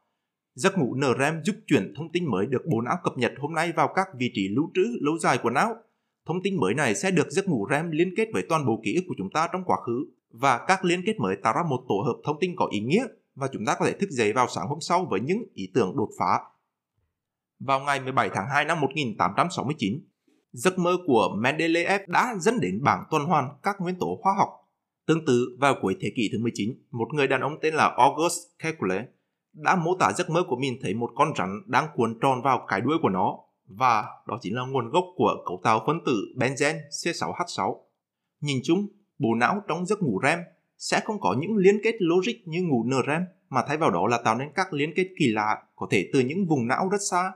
Giấc 0.55 0.77
ngủ 0.77 0.95
NREM 0.95 1.41
giúp 1.43 1.55
chuyển 1.67 1.93
thông 1.97 2.11
tin 2.11 2.31
mới 2.31 2.45
được 2.45 2.61
bộ 2.71 2.81
não 2.81 2.97
cập 3.03 3.17
nhật 3.17 3.33
hôm 3.39 3.53
nay 3.53 3.71
vào 3.71 3.87
các 3.95 4.07
vị 4.15 4.31
trí 4.33 4.47
lưu 4.55 4.69
trữ 4.73 4.83
lâu 5.01 5.17
dài 5.17 5.37
của 5.43 5.49
não. 5.49 5.75
Thông 6.25 6.43
tin 6.43 6.59
mới 6.59 6.73
này 6.73 6.95
sẽ 6.95 7.11
được 7.11 7.29
giấc 7.29 7.47
ngủ 7.47 7.67
REM 7.69 7.91
liên 7.91 8.13
kết 8.17 8.27
với 8.33 8.43
toàn 8.49 8.65
bộ 8.65 8.81
ký 8.83 8.95
ức 8.95 9.03
của 9.07 9.15
chúng 9.17 9.29
ta 9.33 9.47
trong 9.51 9.63
quá 9.65 9.77
khứ 9.85 10.05
và 10.31 10.65
các 10.67 10.85
liên 10.85 11.01
kết 11.05 11.19
mới 11.19 11.35
tạo 11.43 11.53
ra 11.53 11.63
một 11.69 11.83
tổ 11.89 11.95
hợp 12.05 12.17
thông 12.23 12.39
tin 12.39 12.55
có 12.55 12.67
ý 12.71 12.79
nghĩa 12.79 13.05
và 13.35 13.47
chúng 13.53 13.65
ta 13.65 13.75
có 13.79 13.85
thể 13.85 13.93
thức 13.93 14.09
dậy 14.09 14.33
vào 14.33 14.47
sáng 14.47 14.67
hôm 14.67 14.79
sau 14.81 15.05
với 15.05 15.19
những 15.19 15.43
ý 15.53 15.71
tưởng 15.73 15.97
đột 15.97 16.09
phá. 16.19 16.39
Vào 17.59 17.79
ngày 17.79 17.99
17 17.99 18.29
tháng 18.33 18.47
2 18.49 18.65
năm 18.65 18.81
1869, 18.81 19.99
giấc 20.51 20.79
mơ 20.79 20.97
của 21.05 21.35
Mendeleev 21.37 22.01
đã 22.07 22.35
dẫn 22.39 22.59
đến 22.59 22.83
bảng 22.83 23.03
tuần 23.11 23.25
hoàn 23.25 23.49
các 23.63 23.75
nguyên 23.79 23.95
tố 23.99 24.19
hóa 24.23 24.33
học. 24.37 24.49
Tương 25.07 25.25
tự, 25.25 25.57
vào 25.59 25.75
cuối 25.81 25.95
thế 25.99 26.11
kỷ 26.15 26.29
thứ 26.31 26.39
19, 26.41 26.73
một 26.91 27.07
người 27.13 27.27
đàn 27.27 27.41
ông 27.41 27.57
tên 27.61 27.73
là 27.73 27.95
August 27.97 28.37
Kekulé 28.63 29.05
đã 29.53 29.75
mô 29.75 29.95
tả 29.99 30.11
giấc 30.13 30.29
mơ 30.29 30.43
của 30.47 30.55
mình 30.55 30.79
thấy 30.81 30.93
một 30.93 31.11
con 31.15 31.33
rắn 31.37 31.61
đang 31.65 31.87
cuốn 31.95 32.19
tròn 32.21 32.41
vào 32.43 32.65
cái 32.67 32.81
đuôi 32.81 32.97
của 33.01 33.09
nó 33.09 33.37
và 33.67 34.05
đó 34.27 34.37
chính 34.41 34.55
là 34.55 34.61
nguồn 34.65 34.89
gốc 34.89 35.05
của 35.15 35.35
cấu 35.45 35.61
tạo 35.63 35.83
phân 35.87 35.99
tử 36.05 36.33
benzen 36.35 36.75
C6H6. 36.89 37.75
Nhìn 38.41 38.57
chung, 38.63 38.87
bộ 39.19 39.29
não 39.35 39.61
trong 39.67 39.85
giấc 39.85 40.01
ngủ 40.01 40.19
REM 40.23 40.39
sẽ 40.77 41.01
không 41.05 41.19
có 41.19 41.35
những 41.39 41.55
liên 41.57 41.79
kết 41.83 41.95
logic 41.99 42.33
như 42.45 42.61
ngủ 42.61 42.83
NREM 42.83 43.21
mà 43.49 43.61
thay 43.67 43.77
vào 43.77 43.91
đó 43.91 44.07
là 44.07 44.21
tạo 44.25 44.35
nên 44.35 44.47
các 44.55 44.73
liên 44.73 44.93
kết 44.95 45.07
kỳ 45.19 45.27
lạ 45.27 45.63
có 45.75 45.87
thể 45.89 46.09
từ 46.13 46.19
những 46.19 46.45
vùng 46.47 46.67
não 46.67 46.89
rất 46.91 47.01
xa 47.09 47.31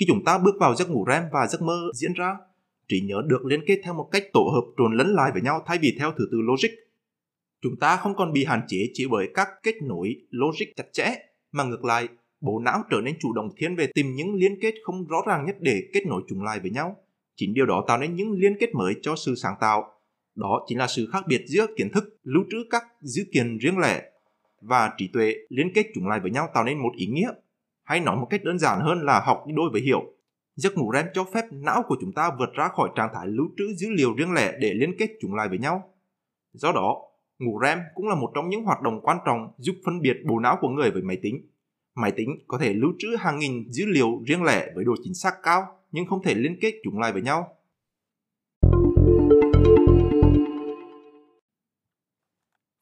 khi 0.00 0.06
chúng 0.08 0.24
ta 0.24 0.38
bước 0.38 0.54
vào 0.60 0.74
giấc 0.74 0.90
ngủ 0.90 1.04
REM 1.08 1.22
và 1.32 1.46
giấc 1.46 1.62
mơ 1.62 1.78
diễn 1.94 2.12
ra, 2.12 2.36
trí 2.88 3.00
nhớ 3.00 3.22
được 3.26 3.44
liên 3.44 3.60
kết 3.66 3.80
theo 3.84 3.94
một 3.94 4.08
cách 4.12 4.24
tổ 4.32 4.40
hợp 4.54 4.72
trộn 4.78 4.96
lẫn 4.96 5.14
lại 5.14 5.30
với 5.32 5.42
nhau 5.42 5.62
thay 5.66 5.78
vì 5.82 5.96
theo 5.98 6.12
thứ 6.18 6.28
tự 6.32 6.38
logic. 6.40 6.85
Chúng 7.62 7.76
ta 7.80 7.96
không 7.96 8.14
còn 8.16 8.32
bị 8.32 8.44
hạn 8.44 8.60
chế 8.68 8.78
chỉ 8.92 9.06
bởi 9.10 9.28
các 9.34 9.48
kết 9.62 9.74
nối 9.82 10.16
logic 10.30 10.66
chặt 10.76 10.92
chẽ, 10.92 11.14
mà 11.52 11.64
ngược 11.64 11.84
lại, 11.84 12.08
bộ 12.40 12.58
não 12.58 12.82
trở 12.90 13.00
nên 13.00 13.16
chủ 13.20 13.32
động 13.32 13.48
thiên 13.56 13.76
về 13.76 13.86
tìm 13.94 14.14
những 14.14 14.34
liên 14.34 14.60
kết 14.60 14.74
không 14.84 15.06
rõ 15.06 15.18
ràng 15.26 15.44
nhất 15.46 15.56
để 15.60 15.82
kết 15.92 16.06
nối 16.06 16.22
chúng 16.28 16.42
lại 16.42 16.60
với 16.60 16.70
nhau. 16.70 16.96
Chính 17.36 17.54
điều 17.54 17.66
đó 17.66 17.84
tạo 17.88 17.98
nên 17.98 18.14
những 18.14 18.32
liên 18.32 18.56
kết 18.60 18.74
mới 18.74 18.94
cho 19.02 19.16
sự 19.16 19.34
sáng 19.34 19.54
tạo. 19.60 19.92
Đó 20.34 20.64
chính 20.66 20.78
là 20.78 20.86
sự 20.86 21.08
khác 21.12 21.24
biệt 21.26 21.44
giữa 21.46 21.66
kiến 21.76 21.90
thức 21.92 22.18
lưu 22.22 22.44
trữ 22.50 22.56
các 22.70 22.84
dữ 23.00 23.24
kiện 23.32 23.58
riêng 23.58 23.78
lẻ 23.78 24.02
và 24.60 24.92
trí 24.98 25.08
tuệ 25.12 25.34
liên 25.48 25.72
kết 25.74 25.86
chúng 25.94 26.08
lại 26.08 26.20
với 26.20 26.30
nhau 26.30 26.48
tạo 26.54 26.64
nên 26.64 26.78
một 26.78 26.92
ý 26.96 27.06
nghĩa 27.06 27.30
hay 27.84 28.00
nói 28.00 28.16
một 28.16 28.26
cách 28.30 28.44
đơn 28.44 28.58
giản 28.58 28.80
hơn 28.80 29.02
là 29.02 29.20
học 29.20 29.44
đi 29.46 29.54
đôi 29.56 29.70
với 29.72 29.80
hiểu. 29.80 30.12
Giấc 30.54 30.74
ngủ 30.74 30.92
REM 30.92 31.06
cho 31.14 31.24
phép 31.24 31.44
não 31.50 31.82
của 31.88 31.96
chúng 32.00 32.12
ta 32.12 32.30
vượt 32.38 32.52
ra 32.54 32.68
khỏi 32.68 32.90
trạng 32.96 33.10
thái 33.14 33.26
lưu 33.26 33.46
trữ 33.58 33.74
dữ 33.76 33.88
liệu 33.90 34.14
riêng 34.14 34.32
lẻ 34.32 34.52
để 34.60 34.74
liên 34.74 34.94
kết 34.98 35.10
chúng 35.20 35.34
lại 35.34 35.48
với 35.48 35.58
nhau. 35.58 35.94
Do 36.52 36.72
đó, 36.72 37.02
ngủ 37.38 37.60
REM 37.62 37.78
cũng 37.94 38.08
là 38.08 38.14
một 38.14 38.32
trong 38.34 38.48
những 38.48 38.64
hoạt 38.64 38.82
động 38.82 39.00
quan 39.02 39.18
trọng 39.26 39.52
giúp 39.58 39.76
phân 39.84 40.00
biệt 40.00 40.16
bộ 40.26 40.38
não 40.38 40.58
của 40.60 40.68
người 40.68 40.90
với 40.90 41.02
máy 41.02 41.18
tính. 41.22 41.46
Máy 41.94 42.12
tính 42.12 42.38
có 42.46 42.58
thể 42.58 42.74
lưu 42.74 42.92
trữ 42.98 43.08
hàng 43.18 43.38
nghìn 43.38 43.70
dữ 43.70 43.84
liệu 43.86 44.22
riêng 44.26 44.42
lẻ 44.42 44.72
với 44.74 44.84
độ 44.84 44.94
chính 45.04 45.14
xác 45.14 45.34
cao 45.42 45.66
nhưng 45.92 46.06
không 46.06 46.22
thể 46.22 46.34
liên 46.34 46.58
kết 46.60 46.74
chúng 46.84 46.98
lại 46.98 47.12
với 47.12 47.22
nhau. 47.22 47.56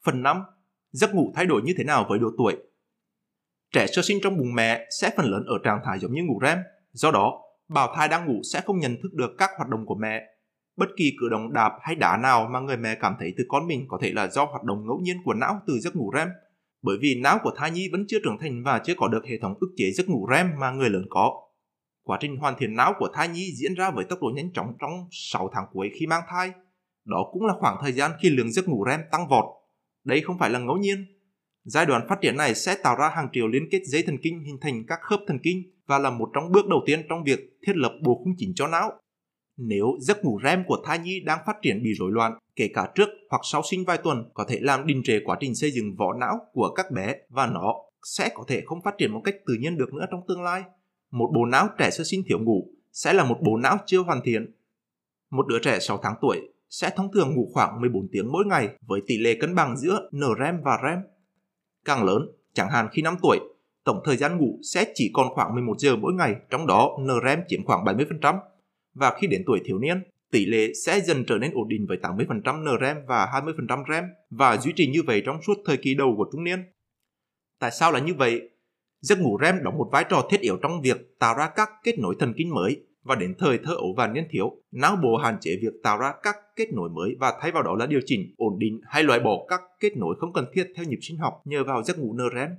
Phần 0.04 0.22
5. 0.22 0.42
Giấc 0.92 1.14
ngủ 1.14 1.32
thay 1.34 1.46
đổi 1.46 1.62
như 1.62 1.72
thế 1.78 1.84
nào 1.84 2.06
với 2.08 2.18
độ 2.18 2.30
tuổi? 2.38 2.56
Trẻ 3.72 3.86
sơ 3.86 4.02
sinh 4.02 4.18
trong 4.22 4.36
bụng 4.38 4.54
mẹ 4.54 4.86
sẽ 5.00 5.10
phần 5.16 5.26
lớn 5.26 5.44
ở 5.46 5.58
trạng 5.64 5.80
thái 5.84 5.98
giống 5.98 6.12
như 6.12 6.22
ngủ 6.22 6.38
REM. 6.42 6.58
Do 6.92 7.10
đó, 7.10 7.42
bào 7.68 7.94
thai 7.96 8.08
đang 8.08 8.26
ngủ 8.26 8.40
sẽ 8.52 8.60
không 8.60 8.78
nhận 8.78 8.96
thức 9.02 9.14
được 9.14 9.30
các 9.38 9.50
hoạt 9.56 9.68
động 9.68 9.86
của 9.86 9.94
mẹ. 9.94 10.33
Bất 10.76 10.86
kỳ 10.96 11.16
cử 11.20 11.28
động 11.28 11.52
đạp 11.52 11.72
hay 11.82 11.94
đá 11.94 12.16
nào 12.16 12.48
mà 12.52 12.60
người 12.60 12.76
mẹ 12.76 12.94
cảm 12.94 13.14
thấy 13.18 13.34
từ 13.38 13.44
con 13.48 13.66
mình 13.66 13.86
có 13.88 13.98
thể 14.02 14.12
là 14.12 14.28
do 14.28 14.44
hoạt 14.44 14.64
động 14.64 14.86
ngẫu 14.86 15.00
nhiên 15.02 15.16
của 15.24 15.34
não 15.34 15.60
từ 15.66 15.78
giấc 15.78 15.96
ngủ 15.96 16.12
REM. 16.14 16.28
Bởi 16.82 16.96
vì 17.00 17.20
não 17.20 17.38
của 17.42 17.52
thai 17.56 17.70
nhi 17.70 17.88
vẫn 17.92 18.04
chưa 18.08 18.18
trưởng 18.24 18.38
thành 18.40 18.62
và 18.62 18.78
chưa 18.78 18.94
có 18.96 19.08
được 19.08 19.26
hệ 19.26 19.38
thống 19.38 19.54
ức 19.60 19.68
chế 19.76 19.90
giấc 19.90 20.08
ngủ 20.08 20.28
REM 20.30 20.50
mà 20.60 20.70
người 20.70 20.90
lớn 20.90 21.06
có. 21.10 21.32
Quá 22.02 22.18
trình 22.20 22.36
hoàn 22.36 22.54
thiện 22.58 22.76
não 22.76 22.94
của 22.98 23.08
thai 23.14 23.28
nhi 23.28 23.52
diễn 23.56 23.74
ra 23.74 23.90
với 23.90 24.04
tốc 24.04 24.18
độ 24.22 24.32
nhanh 24.34 24.52
chóng 24.52 24.76
trong 24.80 24.90
6 25.10 25.50
tháng 25.52 25.64
cuối 25.72 25.90
khi 25.94 26.06
mang 26.06 26.22
thai. 26.28 26.52
Đó 27.04 27.30
cũng 27.32 27.46
là 27.46 27.54
khoảng 27.58 27.76
thời 27.82 27.92
gian 27.92 28.10
khi 28.22 28.30
lượng 28.30 28.52
giấc 28.52 28.68
ngủ 28.68 28.84
REM 28.88 29.00
tăng 29.12 29.28
vọt. 29.28 29.44
Đây 30.04 30.20
không 30.20 30.38
phải 30.38 30.50
là 30.50 30.58
ngẫu 30.58 30.76
nhiên, 30.76 31.06
Giai 31.64 31.86
đoạn 31.86 32.06
phát 32.08 32.18
triển 32.20 32.36
này 32.36 32.54
sẽ 32.54 32.74
tạo 32.82 32.96
ra 32.96 33.08
hàng 33.08 33.28
triệu 33.32 33.48
liên 33.48 33.68
kết 33.70 33.80
dây 33.84 34.02
thần 34.02 34.18
kinh 34.22 34.44
hình 34.44 34.58
thành 34.60 34.84
các 34.86 34.98
khớp 35.02 35.20
thần 35.26 35.38
kinh 35.42 35.62
và 35.86 35.98
là 35.98 36.10
một 36.10 36.30
trong 36.34 36.52
bước 36.52 36.68
đầu 36.68 36.82
tiên 36.86 37.06
trong 37.08 37.24
việc 37.24 37.58
thiết 37.66 37.72
lập 37.76 37.92
bộ 38.02 38.20
khung 38.24 38.34
chỉnh 38.36 38.52
cho 38.54 38.66
não. 38.66 38.92
Nếu 39.56 39.86
giấc 40.00 40.24
ngủ 40.24 40.40
REM 40.44 40.64
của 40.66 40.76
thai 40.84 40.98
nhi 40.98 41.20
đang 41.20 41.38
phát 41.46 41.56
triển 41.62 41.82
bị 41.82 41.90
rối 41.98 42.12
loạn, 42.12 42.38
kể 42.56 42.68
cả 42.74 42.88
trước 42.94 43.08
hoặc 43.30 43.40
sau 43.44 43.62
sinh 43.70 43.84
vài 43.84 43.98
tuần, 43.98 44.30
có 44.34 44.44
thể 44.48 44.58
làm 44.60 44.86
đình 44.86 45.02
trệ 45.04 45.20
quá 45.24 45.36
trình 45.40 45.54
xây 45.54 45.70
dựng 45.70 45.96
vỏ 45.96 46.14
não 46.20 46.38
của 46.52 46.72
các 46.74 46.90
bé 46.90 47.14
và 47.28 47.46
nó 47.46 47.74
sẽ 48.02 48.30
có 48.34 48.44
thể 48.48 48.62
không 48.66 48.82
phát 48.84 48.94
triển 48.98 49.12
một 49.12 49.20
cách 49.24 49.34
tự 49.46 49.54
nhiên 49.60 49.78
được 49.78 49.94
nữa 49.94 50.06
trong 50.10 50.20
tương 50.28 50.42
lai. 50.42 50.62
Một 51.10 51.30
bộ 51.34 51.44
não 51.44 51.68
trẻ 51.78 51.90
sơ 51.90 52.04
sinh 52.04 52.22
thiếu 52.28 52.38
ngủ 52.38 52.70
sẽ 52.92 53.12
là 53.12 53.24
một 53.24 53.36
bộ 53.42 53.56
não 53.56 53.78
chưa 53.86 53.98
hoàn 53.98 54.20
thiện. 54.24 54.54
Một 55.30 55.46
đứa 55.46 55.58
trẻ 55.58 55.78
6 55.80 55.98
tháng 56.02 56.14
tuổi 56.20 56.40
sẽ 56.70 56.90
thông 56.96 57.12
thường 57.12 57.34
ngủ 57.34 57.50
khoảng 57.52 57.80
14 57.80 58.08
tiếng 58.12 58.32
mỗi 58.32 58.44
ngày 58.46 58.68
với 58.86 59.00
tỷ 59.06 59.18
lệ 59.18 59.36
cân 59.40 59.54
bằng 59.54 59.76
giữa 59.76 60.10
NREM 60.12 60.60
và 60.64 60.78
REM. 60.84 60.98
Càng 61.84 62.04
lớn, 62.04 62.22
chẳng 62.54 62.70
hạn 62.70 62.88
khi 62.92 63.02
5 63.02 63.16
tuổi, 63.22 63.38
tổng 63.84 64.02
thời 64.04 64.16
gian 64.16 64.38
ngủ 64.38 64.58
sẽ 64.62 64.92
chỉ 64.94 65.10
còn 65.14 65.34
khoảng 65.34 65.54
11 65.54 65.74
giờ 65.78 65.96
mỗi 65.96 66.12
ngày, 66.12 66.34
trong 66.50 66.66
đó 66.66 66.98
NREM 67.00 67.40
chiếm 67.48 67.64
khoảng 67.64 67.84
70%. 67.84 68.38
Và 68.94 69.14
khi 69.20 69.26
đến 69.26 69.42
tuổi 69.46 69.60
thiếu 69.64 69.78
niên, 69.78 70.02
tỷ 70.30 70.46
lệ 70.46 70.72
sẽ 70.86 71.00
dần 71.00 71.24
trở 71.24 71.38
nên 71.38 71.50
ổn 71.54 71.68
định 71.68 71.86
với 71.88 71.98
80% 72.02 72.78
NREM 72.78 72.96
và 73.06 73.42
20% 73.66 73.84
REM 73.88 74.04
và 74.30 74.56
duy 74.56 74.72
trì 74.76 74.86
như 74.86 75.02
vậy 75.06 75.22
trong 75.26 75.42
suốt 75.42 75.54
thời 75.66 75.76
kỳ 75.76 75.94
đầu 75.94 76.14
của 76.16 76.26
trung 76.32 76.44
niên. 76.44 76.64
Tại 77.60 77.70
sao 77.70 77.92
là 77.92 77.98
như 77.98 78.14
vậy? 78.14 78.50
Giấc 79.00 79.18
ngủ 79.18 79.38
REM 79.42 79.62
đóng 79.62 79.78
một 79.78 79.88
vai 79.92 80.04
trò 80.10 80.28
thiết 80.30 80.40
yếu 80.40 80.56
trong 80.62 80.82
việc 80.82 81.18
tạo 81.18 81.34
ra 81.38 81.50
các 81.56 81.70
kết 81.84 81.98
nối 81.98 82.14
thần 82.18 82.32
kinh 82.36 82.54
mới 82.54 82.76
và 83.02 83.14
đến 83.14 83.34
thời 83.38 83.58
thơ 83.58 83.74
ấu 83.74 83.94
và 83.96 84.06
niên 84.06 84.26
thiếu, 84.30 84.56
não 84.72 84.96
bộ 85.02 85.16
hạn 85.16 85.36
chế 85.40 85.50
việc 85.62 85.72
tạo 85.82 85.98
ra 85.98 86.12
các 86.22 86.36
kết 86.56 86.72
nối 86.72 86.90
mới 86.90 87.16
và 87.20 87.38
thay 87.40 87.50
vào 87.50 87.62
đó 87.62 87.74
là 87.78 87.86
điều 87.86 88.00
chỉnh, 88.04 88.34
ổn 88.36 88.58
định 88.58 88.80
hay 88.84 89.02
loại 89.02 89.20
bỏ 89.20 89.46
các 89.48 89.60
kết 89.80 89.96
nối 89.96 90.16
không 90.18 90.32
cần 90.32 90.44
thiết 90.54 90.72
theo 90.76 90.84
nhịp 90.84 90.98
sinh 91.00 91.18
học 91.18 91.34
nhờ 91.44 91.64
vào 91.64 91.82
giấc 91.82 91.98
ngủ 91.98 92.14
NREM. 92.14 92.50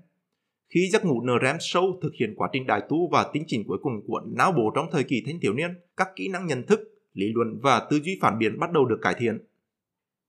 Khi 0.69 0.89
giấc 0.91 1.05
ngủ 1.05 1.21
NREM 1.21 1.55
sâu 1.59 1.99
thực 2.01 2.13
hiện 2.19 2.33
quá 2.37 2.49
trình 2.53 2.67
đại 2.67 2.81
tu 2.89 3.09
và 3.11 3.29
tiến 3.33 3.43
chỉnh 3.47 3.63
cuối 3.67 3.77
cùng 3.81 3.93
của 4.07 4.21
não 4.25 4.51
bộ 4.51 4.71
trong 4.75 4.85
thời 4.91 5.03
kỳ 5.03 5.23
thanh 5.25 5.39
thiếu 5.39 5.53
niên, 5.53 5.71
các 5.97 6.07
kỹ 6.15 6.27
năng 6.27 6.45
nhận 6.45 6.63
thức, 6.67 6.79
lý 7.13 7.25
luận 7.35 7.59
và 7.63 7.87
tư 7.89 7.99
duy 7.99 8.17
phản 8.21 8.39
biện 8.39 8.59
bắt 8.59 8.71
đầu 8.71 8.85
được 8.85 8.99
cải 9.01 9.13
thiện. 9.17 9.39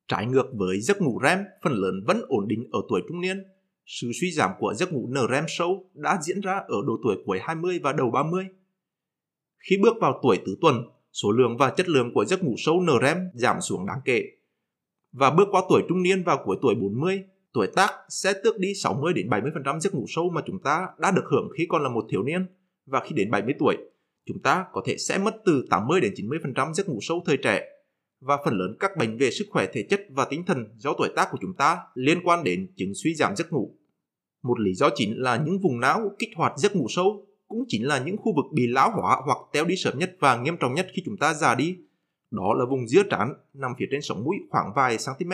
Trái 0.09 0.27
ngược 0.27 0.47
với 0.53 0.81
giấc 0.81 1.03
ngủ 1.03 1.21
REM, 1.23 1.39
phần 1.63 1.73
lớn 1.73 2.05
vẫn 2.07 2.21
ổn 2.29 2.49
định 2.49 2.69
ở 2.73 2.81
tuổi 2.89 3.03
trung 3.09 3.21
niên. 3.21 3.45
Sự 3.87 4.11
suy 4.21 4.31
giảm 4.31 4.51
của 4.59 4.75
giấc 4.75 4.93
ngủ 4.93 5.09
NREM 5.11 5.45
sâu 5.49 5.91
đã 5.95 6.19
diễn 6.23 6.41
ra 6.41 6.53
ở 6.69 6.77
độ 6.87 6.99
tuổi 7.05 7.17
cuối 7.25 7.39
20 7.43 7.79
và 7.83 7.93
đầu 7.93 8.11
30. 8.11 8.47
Khi 9.59 9.77
bước 9.83 9.95
vào 10.01 10.21
tuổi 10.23 10.39
tứ 10.47 10.57
tuần, 10.61 10.83
số 11.13 11.31
lượng 11.33 11.57
và 11.57 11.71
chất 11.71 11.89
lượng 11.89 12.15
của 12.15 12.25
giấc 12.25 12.45
ngủ 12.45 12.55
sâu 12.59 12.81
NREM 12.81 13.17
giảm 13.35 13.61
xuống 13.61 13.87
đáng 13.87 14.01
kể. 14.05 14.23
Và 15.13 15.31
bước 15.31 15.49
qua 15.51 15.63
tuổi 15.69 15.83
trung 15.89 16.03
niên 16.03 16.23
vào 16.23 16.43
cuối 16.45 16.57
tuổi 16.63 16.75
40, 16.75 17.25
tuổi 17.57 17.67
tác 17.67 17.91
sẽ 18.09 18.33
tước 18.45 18.59
đi 18.59 18.75
60 18.75 19.13
đến 19.13 19.29
70% 19.29 19.81
giấc 19.81 19.95
ngủ 19.95 20.05
sâu 20.09 20.31
mà 20.35 20.43
chúng 20.47 20.59
ta 20.63 20.89
đã 20.99 21.11
được 21.11 21.25
hưởng 21.31 21.49
khi 21.57 21.67
còn 21.69 21.83
là 21.83 21.89
một 21.89 22.07
thiếu 22.11 22.23
niên 22.23 22.47
và 22.87 23.01
khi 23.05 23.15
đến 23.15 23.31
70 23.31 23.55
tuổi, 23.59 23.77
chúng 24.27 24.43
ta 24.43 24.65
có 24.73 24.83
thể 24.87 24.97
sẽ 24.97 25.19
mất 25.19 25.37
từ 25.45 25.67
80 25.71 26.01
đến 26.01 26.15
90% 26.17 26.73
giấc 26.73 26.89
ngủ 26.89 26.99
sâu 27.03 27.23
thời 27.27 27.37
trẻ 27.37 27.63
và 28.21 28.39
phần 28.45 28.59
lớn 28.59 28.77
các 28.81 28.91
bệnh 28.99 29.19
về 29.19 29.31
sức 29.31 29.45
khỏe 29.51 29.67
thể 29.73 29.87
chất 29.91 30.01
và 30.11 30.27
tinh 30.31 30.45
thần 30.47 30.65
do 30.77 30.93
tuổi 30.99 31.09
tác 31.17 31.29
của 31.31 31.39
chúng 31.41 31.55
ta 31.55 31.79
liên 31.95 32.19
quan 32.25 32.45
đến 32.45 32.73
chứng 32.77 32.93
suy 32.95 33.15
giảm 33.15 33.37
giấc 33.37 33.53
ngủ. 33.53 33.77
Một 34.43 34.61
lý 34.61 34.75
do 34.75 34.91
chính 34.95 35.23
là 35.23 35.37
những 35.37 35.59
vùng 35.59 35.81
não 35.81 36.11
kích 36.19 36.31
hoạt 36.37 36.53
giấc 36.57 36.77
ngủ 36.77 36.87
sâu 36.89 37.27
cũng 37.49 37.65
chính 37.69 37.87
là 37.87 38.05
những 38.05 38.17
khu 38.17 38.35
vực 38.37 38.47
bị 38.53 38.67
lão 38.67 38.91
hóa 38.91 39.21
hoặc 39.25 39.39
teo 39.53 39.65
đi 39.65 39.77
sớm 39.77 39.99
nhất 39.99 40.17
và 40.21 40.37
nghiêm 40.37 40.57
trọng 40.57 40.75
nhất 40.75 40.87
khi 40.95 41.03
chúng 41.05 41.17
ta 41.17 41.35
già 41.35 41.55
đi. 41.55 41.77
Đó 42.31 42.55
là 42.59 42.65
vùng 42.71 42.89
giữa 42.89 43.03
trán 43.11 43.35
nằm 43.55 43.71
phía 43.79 43.87
trên 43.91 44.03
sống 44.03 44.25
mũi 44.25 44.37
khoảng 44.51 44.73
vài 44.77 44.97
cm. 45.07 45.33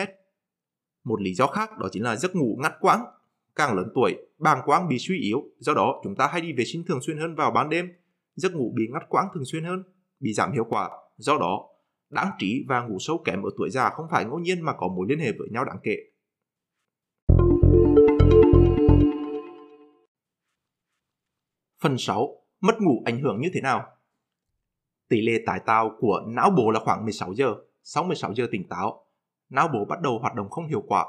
Một 1.03 1.21
lý 1.21 1.33
do 1.33 1.47
khác 1.47 1.77
đó 1.77 1.87
chính 1.91 2.03
là 2.03 2.15
giấc 2.15 2.35
ngủ 2.35 2.57
ngắt 2.61 2.73
quãng. 2.79 3.05
Càng 3.55 3.75
lớn 3.75 3.87
tuổi, 3.95 4.17
bàng 4.37 4.61
quang 4.65 4.87
bị 4.87 4.97
suy 4.99 5.19
yếu, 5.19 5.43
do 5.59 5.73
đó 5.73 6.01
chúng 6.03 6.15
ta 6.15 6.27
hay 6.27 6.41
đi 6.41 6.53
vệ 6.53 6.63
sinh 6.65 6.83
thường 6.87 7.01
xuyên 7.01 7.17
hơn 7.17 7.35
vào 7.35 7.51
ban 7.51 7.69
đêm. 7.69 7.93
Giấc 8.35 8.53
ngủ 8.55 8.73
bị 8.75 8.83
ngắt 8.93 9.03
quãng 9.09 9.27
thường 9.33 9.45
xuyên 9.45 9.63
hơn, 9.63 9.83
bị 10.19 10.33
giảm 10.33 10.51
hiệu 10.51 10.63
quả. 10.69 10.89
Do 11.17 11.37
đó, 11.37 11.69
đáng 12.09 12.31
trí 12.39 12.65
và 12.67 12.81
ngủ 12.81 12.97
sâu 12.99 13.21
kém 13.25 13.43
ở 13.43 13.49
tuổi 13.57 13.69
già 13.69 13.89
không 13.89 14.05
phải 14.11 14.25
ngẫu 14.25 14.39
nhiên 14.39 14.61
mà 14.61 14.73
có 14.77 14.87
mối 14.87 15.05
liên 15.09 15.19
hệ 15.19 15.31
với 15.31 15.47
nhau 15.51 15.65
đáng 15.65 15.77
kể. 15.83 15.97
Phần 21.81 21.97
6. 21.97 22.37
Mất 22.61 22.81
ngủ 22.81 23.03
ảnh 23.05 23.21
hưởng 23.21 23.41
như 23.41 23.49
thế 23.53 23.61
nào? 23.61 23.85
Tỷ 25.09 25.21
lệ 25.21 25.43
tái 25.45 25.59
tạo 25.65 25.95
của 25.99 26.21
não 26.27 26.51
bộ 26.57 26.71
là 26.71 26.79
khoảng 26.79 27.03
16 27.03 27.33
giờ. 27.33 27.55
Sau 27.83 28.03
16 28.03 28.33
giờ 28.33 28.47
tỉnh 28.51 28.67
táo, 28.69 29.05
não 29.49 29.67
bộ 29.67 29.85
bắt 29.85 30.01
đầu 30.01 30.19
hoạt 30.19 30.35
động 30.35 30.49
không 30.49 30.67
hiệu 30.67 30.83
quả. 30.87 31.05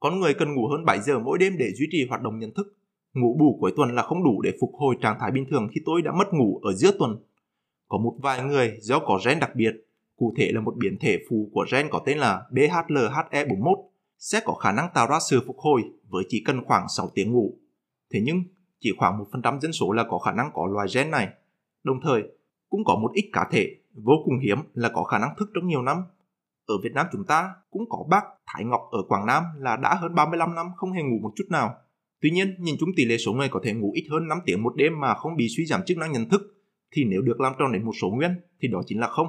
Con 0.00 0.20
người 0.20 0.34
cần 0.34 0.54
ngủ 0.54 0.68
hơn 0.68 0.84
7 0.84 1.00
giờ 1.00 1.18
mỗi 1.18 1.38
đêm 1.38 1.56
để 1.58 1.72
duy 1.74 1.86
trì 1.90 2.06
hoạt 2.08 2.22
động 2.22 2.38
nhận 2.38 2.54
thức. 2.54 2.78
Ngủ 3.14 3.36
bù 3.40 3.58
cuối 3.60 3.72
tuần 3.76 3.94
là 3.94 4.02
không 4.02 4.24
đủ 4.24 4.42
để 4.42 4.52
phục 4.60 4.70
hồi 4.74 4.96
trạng 5.00 5.16
thái 5.20 5.30
bình 5.30 5.46
thường 5.50 5.68
khi 5.74 5.80
tôi 5.84 6.02
đã 6.02 6.12
mất 6.12 6.34
ngủ 6.34 6.60
ở 6.62 6.72
giữa 6.72 6.90
tuần. 6.98 7.16
Có 7.88 7.98
một 7.98 8.16
vài 8.22 8.42
người 8.42 8.76
do 8.80 8.98
có 8.98 9.20
gen 9.26 9.38
đặc 9.40 9.50
biệt, 9.54 9.72
cụ 10.16 10.34
thể 10.36 10.50
là 10.52 10.60
một 10.60 10.74
biến 10.76 10.96
thể 11.00 11.18
phụ 11.30 11.50
của 11.52 11.66
gen 11.72 11.88
có 11.90 12.02
tên 12.06 12.18
là 12.18 12.42
BHLHE41, 12.50 13.84
sẽ 14.18 14.40
có 14.44 14.54
khả 14.54 14.72
năng 14.72 14.88
tạo 14.94 15.06
ra 15.06 15.18
sự 15.30 15.42
phục 15.46 15.58
hồi 15.58 15.82
với 16.08 16.24
chỉ 16.28 16.42
cần 16.46 16.64
khoảng 16.64 16.86
6 16.96 17.10
tiếng 17.14 17.32
ngủ. 17.32 17.58
Thế 18.12 18.20
nhưng, 18.24 18.42
chỉ 18.80 18.92
khoảng 18.98 19.24
1% 19.32 19.60
dân 19.60 19.72
số 19.72 19.92
là 19.92 20.04
có 20.08 20.18
khả 20.18 20.32
năng 20.32 20.50
có 20.54 20.66
loài 20.66 20.86
gen 20.94 21.10
này. 21.10 21.28
Đồng 21.84 22.00
thời, 22.02 22.22
cũng 22.68 22.84
có 22.84 22.96
một 22.96 23.10
ít 23.12 23.30
cá 23.32 23.48
thể 23.50 23.76
vô 23.94 24.12
cùng 24.24 24.38
hiếm 24.38 24.58
là 24.74 24.88
có 24.94 25.04
khả 25.04 25.18
năng 25.18 25.30
thức 25.38 25.50
trong 25.54 25.66
nhiều 25.66 25.82
năm. 25.82 26.02
Ở 26.68 26.74
Việt 26.82 26.92
Nam 26.94 27.06
chúng 27.12 27.24
ta 27.24 27.54
cũng 27.70 27.84
có 27.88 28.04
bác 28.10 28.22
Thái 28.46 28.64
Ngọc 28.64 28.80
ở 28.90 28.98
Quảng 29.08 29.26
Nam 29.26 29.42
là 29.58 29.76
đã 29.76 29.94
hơn 29.94 30.14
35 30.14 30.54
năm 30.54 30.66
không 30.76 30.92
hề 30.92 31.02
ngủ 31.02 31.18
một 31.22 31.32
chút 31.36 31.44
nào. 31.50 31.74
Tuy 32.20 32.30
nhiên, 32.30 32.56
nhìn 32.58 32.74
chung 32.80 32.88
tỷ 32.96 33.04
lệ 33.04 33.16
số 33.18 33.32
người 33.32 33.48
có 33.48 33.60
thể 33.64 33.72
ngủ 33.72 33.92
ít 33.94 34.06
hơn 34.10 34.28
5 34.28 34.38
tiếng 34.46 34.62
một 34.62 34.76
đêm 34.76 35.00
mà 35.00 35.14
không 35.14 35.36
bị 35.36 35.46
suy 35.56 35.66
giảm 35.66 35.80
chức 35.86 35.98
năng 35.98 36.12
nhận 36.12 36.28
thức 36.28 36.42
thì 36.92 37.04
nếu 37.04 37.22
được 37.22 37.40
làm 37.40 37.52
tròn 37.58 37.72
đến 37.72 37.84
một 37.84 37.92
số 38.00 38.10
nguyên 38.10 38.30
thì 38.60 38.68
đó 38.68 38.82
chính 38.86 39.00
là 39.00 39.08
không. 39.08 39.26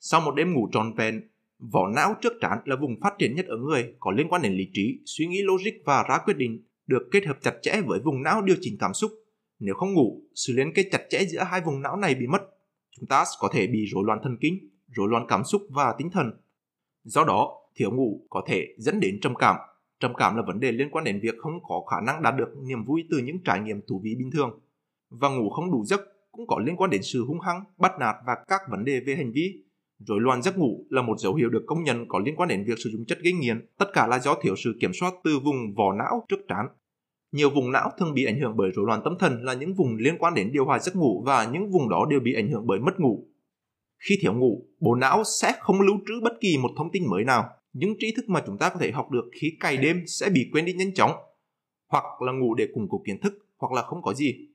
Sau 0.00 0.20
một 0.20 0.34
đêm 0.34 0.52
ngủ 0.52 0.68
tròn 0.72 0.94
vẹn, 0.96 1.20
vỏ 1.58 1.88
não 1.88 2.14
trước 2.20 2.32
trán 2.40 2.58
là 2.64 2.76
vùng 2.76 3.00
phát 3.00 3.14
triển 3.18 3.34
nhất 3.34 3.46
ở 3.46 3.56
người 3.56 3.94
có 4.00 4.10
liên 4.10 4.28
quan 4.28 4.42
đến 4.42 4.52
lý 4.52 4.70
trí, 4.72 4.98
suy 5.04 5.26
nghĩ 5.26 5.42
logic 5.42 5.84
và 5.84 6.04
ra 6.08 6.18
quyết 6.24 6.36
định 6.36 6.62
được 6.86 7.08
kết 7.12 7.26
hợp 7.26 7.38
chặt 7.42 7.54
chẽ 7.62 7.80
với 7.86 8.00
vùng 8.04 8.22
não 8.22 8.42
điều 8.42 8.56
chỉnh 8.60 8.76
cảm 8.80 8.94
xúc. 8.94 9.10
Nếu 9.58 9.74
không 9.74 9.94
ngủ, 9.94 10.22
sự 10.34 10.52
liên 10.56 10.72
kết 10.74 10.88
chặt 10.92 11.02
chẽ 11.10 11.24
giữa 11.24 11.42
hai 11.42 11.60
vùng 11.60 11.82
não 11.82 11.96
này 11.96 12.14
bị 12.14 12.26
mất. 12.26 12.42
Chúng 12.96 13.06
ta 13.08 13.24
có 13.40 13.50
thể 13.52 13.66
bị 13.66 13.84
rối 13.92 14.04
loạn 14.06 14.18
thần 14.22 14.36
kinh, 14.40 14.71
rối 14.96 15.08
loạn 15.08 15.26
cảm 15.28 15.44
xúc 15.44 15.62
và 15.70 15.94
tinh 15.98 16.10
thần. 16.10 16.30
Do 17.04 17.24
đó, 17.24 17.58
thiếu 17.76 17.90
ngủ 17.90 18.26
có 18.30 18.42
thể 18.46 18.68
dẫn 18.78 19.00
đến 19.00 19.18
trầm 19.22 19.34
cảm. 19.34 19.56
Trầm 20.00 20.14
cảm 20.14 20.36
là 20.36 20.42
vấn 20.46 20.60
đề 20.60 20.72
liên 20.72 20.90
quan 20.90 21.04
đến 21.04 21.20
việc 21.22 21.34
không 21.38 21.52
có 21.62 21.82
khả 21.90 22.00
năng 22.00 22.22
đạt 22.22 22.34
được 22.36 22.48
niềm 22.62 22.84
vui 22.84 23.04
từ 23.10 23.18
những 23.18 23.38
trải 23.44 23.60
nghiệm 23.60 23.80
thú 23.88 24.00
vị 24.04 24.14
bình 24.18 24.30
thường. 24.30 24.60
Và 25.10 25.28
ngủ 25.28 25.50
không 25.50 25.72
đủ 25.72 25.84
giấc 25.84 26.00
cũng 26.32 26.46
có 26.46 26.58
liên 26.58 26.76
quan 26.76 26.90
đến 26.90 27.02
sự 27.02 27.24
hung 27.24 27.40
hăng, 27.40 27.64
bắt 27.78 27.92
nạt 28.00 28.16
và 28.26 28.36
các 28.48 28.60
vấn 28.70 28.84
đề 28.84 29.00
về 29.00 29.16
hành 29.16 29.32
vi. 29.32 29.64
Rối 29.98 30.20
loạn 30.20 30.42
giấc 30.42 30.58
ngủ 30.58 30.86
là 30.90 31.02
một 31.02 31.18
dấu 31.18 31.34
hiệu 31.34 31.50
được 31.50 31.62
công 31.66 31.84
nhận 31.84 32.08
có 32.08 32.18
liên 32.18 32.36
quan 32.36 32.48
đến 32.48 32.64
việc 32.64 32.78
sử 32.84 32.90
dụng 32.90 33.04
chất 33.04 33.18
gây 33.22 33.32
nghiện, 33.32 33.66
tất 33.78 33.86
cả 33.92 34.06
là 34.06 34.18
do 34.18 34.34
thiếu 34.42 34.56
sự 34.56 34.76
kiểm 34.80 34.90
soát 34.92 35.14
từ 35.24 35.38
vùng 35.38 35.74
vỏ 35.74 35.92
não 35.92 36.24
trước 36.28 36.40
trán. 36.48 36.68
Nhiều 37.32 37.50
vùng 37.50 37.72
não 37.72 37.90
thường 37.98 38.14
bị 38.14 38.24
ảnh 38.24 38.40
hưởng 38.40 38.56
bởi 38.56 38.70
rối 38.74 38.86
loạn 38.86 39.00
tâm 39.04 39.18
thần 39.18 39.44
là 39.44 39.54
những 39.54 39.74
vùng 39.74 39.96
liên 39.96 40.18
quan 40.18 40.34
đến 40.34 40.52
điều 40.52 40.64
hòa 40.64 40.78
giấc 40.78 40.96
ngủ 40.96 41.22
và 41.26 41.50
những 41.52 41.70
vùng 41.70 41.88
đó 41.88 42.06
đều 42.10 42.20
bị 42.20 42.34
ảnh 42.34 42.50
hưởng 42.50 42.66
bởi 42.66 42.78
mất 42.78 43.00
ngủ. 43.00 43.26
Khi 44.08 44.18
thiếu 44.20 44.34
ngủ, 44.34 44.66
bộ 44.80 44.94
não 44.94 45.22
sẽ 45.40 45.52
không 45.60 45.80
lưu 45.80 45.96
trữ 46.06 46.14
bất 46.22 46.32
kỳ 46.40 46.58
một 46.58 46.70
thông 46.76 46.90
tin 46.92 47.10
mới 47.10 47.24
nào. 47.24 47.48
Những 47.72 47.94
trí 47.98 48.14
thức 48.16 48.28
mà 48.28 48.42
chúng 48.46 48.58
ta 48.58 48.68
có 48.68 48.80
thể 48.80 48.90
học 48.90 49.10
được 49.10 49.30
khi 49.40 49.56
cày 49.60 49.76
đêm 49.76 50.04
sẽ 50.06 50.28
bị 50.30 50.48
quên 50.52 50.64
đi 50.64 50.72
nhanh 50.72 50.94
chóng, 50.94 51.12
hoặc 51.88 52.22
là 52.22 52.32
ngủ 52.32 52.54
để 52.54 52.68
củng 52.74 52.88
cố 52.90 53.02
kiến 53.06 53.20
thức, 53.20 53.32
hoặc 53.58 53.72
là 53.72 53.82
không 53.82 54.02
có 54.02 54.14
gì. 54.14 54.48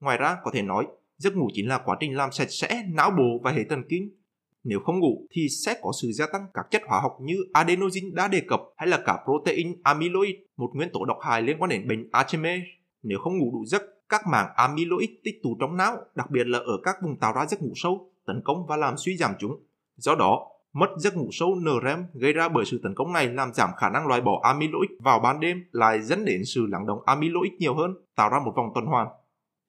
Ngoài 0.00 0.18
ra, 0.18 0.36
có 0.44 0.50
thể 0.54 0.62
nói, 0.62 0.86
giấc 1.16 1.36
ngủ 1.36 1.48
chính 1.54 1.68
là 1.68 1.78
quá 1.78 1.96
trình 2.00 2.16
làm 2.16 2.32
sạch 2.32 2.50
sẽ 2.50 2.84
não 2.92 3.10
bộ 3.10 3.40
và 3.44 3.52
hệ 3.52 3.64
thần 3.64 3.82
kinh 3.88 4.18
nếu 4.64 4.80
không 4.80 4.98
ngủ 4.98 5.26
thì 5.30 5.48
sẽ 5.48 5.74
có 5.82 5.92
sự 6.02 6.12
gia 6.12 6.26
tăng 6.32 6.46
các 6.54 6.66
chất 6.70 6.82
hóa 6.86 7.00
học 7.00 7.16
như 7.20 7.36
adenosine 7.52 8.10
đã 8.12 8.28
đề 8.28 8.40
cập 8.48 8.60
hay 8.76 8.88
là 8.88 9.02
cả 9.06 9.18
protein 9.24 9.76
amyloid, 9.82 10.34
một 10.56 10.70
nguyên 10.74 10.90
tố 10.92 11.04
độc 11.04 11.18
hại 11.22 11.42
liên 11.42 11.56
quan 11.58 11.70
đến 11.70 11.88
bệnh 11.88 12.08
Alzheimer. 12.12 12.60
Nếu 13.02 13.18
không 13.18 13.38
ngủ 13.38 13.50
đủ 13.52 13.64
giấc, 13.64 13.82
các 14.08 14.20
mảng 14.26 14.46
amyloid 14.56 15.10
tích 15.24 15.40
tụ 15.42 15.56
trong 15.60 15.76
não, 15.76 15.96
đặc 16.14 16.30
biệt 16.30 16.46
là 16.46 16.58
ở 16.58 16.80
các 16.82 16.96
vùng 17.02 17.16
tạo 17.16 17.32
ra 17.32 17.46
giấc 17.46 17.62
ngủ 17.62 17.72
sâu, 17.74 18.10
tấn 18.28 18.40
công 18.44 18.66
và 18.66 18.76
làm 18.76 18.94
suy 18.96 19.16
giảm 19.16 19.34
chúng. 19.38 19.66
Do 19.96 20.14
đó, 20.14 20.46
mất 20.72 20.88
giấc 20.98 21.16
ngủ 21.16 21.28
sâu 21.32 21.54
NREM 21.54 22.04
gây 22.14 22.32
ra 22.32 22.48
bởi 22.48 22.64
sự 22.64 22.80
tấn 22.82 22.94
công 22.94 23.12
này 23.12 23.28
làm 23.28 23.52
giảm 23.52 23.70
khả 23.76 23.90
năng 23.90 24.06
loại 24.06 24.20
bỏ 24.20 24.40
amyloid 24.42 24.90
vào 25.00 25.20
ban 25.20 25.40
đêm 25.40 25.64
lại 25.72 26.02
dẫn 26.02 26.24
đến 26.24 26.44
sự 26.44 26.66
lắng 26.66 26.86
động 26.86 26.98
amyloid 27.06 27.52
nhiều 27.58 27.74
hơn, 27.74 27.94
tạo 28.16 28.30
ra 28.30 28.40
một 28.44 28.52
vòng 28.56 28.70
tuần 28.74 28.86
hoàn. 28.86 29.08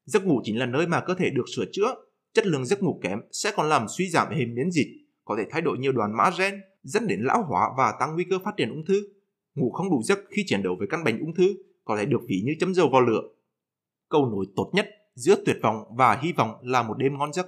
Giấc 0.06 0.26
ngủ 0.26 0.42
chính 0.44 0.60
là 0.60 0.66
nơi 0.66 0.88
mà 0.88 1.02
cơ 1.02 1.14
thể 1.14 1.30
được 1.30 1.46
sửa 1.56 1.66
chữa 1.72 1.96
chất 2.34 2.48
lượng 2.48 2.66
giấc 2.66 2.84
ngủ 2.84 3.00
kém 3.04 3.20
sẽ 3.32 3.52
còn 3.56 3.70
làm 3.70 3.86
suy 3.88 4.10
giảm 4.10 4.28
hệ 4.30 4.46
miễn 4.46 4.72
dịch, 4.72 4.88
có 5.26 5.36
thể 5.38 5.44
thay 5.50 5.62
đổi 5.62 5.78
nhiều 5.78 5.92
đoàn 5.92 6.18
mã 6.18 6.30
gen, 6.40 6.62
dẫn 6.84 7.08
đến 7.08 7.20
lão 7.22 7.44
hóa 7.44 7.70
và 7.78 7.94
tăng 8.00 8.14
nguy 8.14 8.24
cơ 8.30 8.40
phát 8.44 8.52
triển 8.58 8.70
ung 8.70 8.86
thư. 8.86 9.10
Ngủ 9.56 9.72
không 9.72 9.90
đủ 9.90 10.02
giấc 10.04 10.20
khi 10.30 10.44
chiến 10.48 10.64
đấu 10.64 10.76
với 10.80 10.88
căn 10.88 11.04
bệnh 11.04 11.20
ung 11.20 11.36
thư 11.36 11.56
có 11.86 11.98
thể 11.98 12.06
được 12.06 12.22
ví 12.28 12.42
như 12.46 12.56
chấm 12.60 12.74
dầu 12.74 12.90
vào 12.90 13.02
lửa. 13.02 13.22
Câu 14.10 14.26
nối 14.26 14.46
tốt 14.56 14.72
nhất 14.74 14.88
giữa 15.16 15.36
tuyệt 15.46 15.58
vọng 15.64 15.84
và 15.98 16.20
hy 16.22 16.34
vọng 16.34 16.52
là 16.62 16.84
một 16.84 16.98
đêm 16.98 17.18
ngon 17.18 17.34
giấc. 17.34 17.48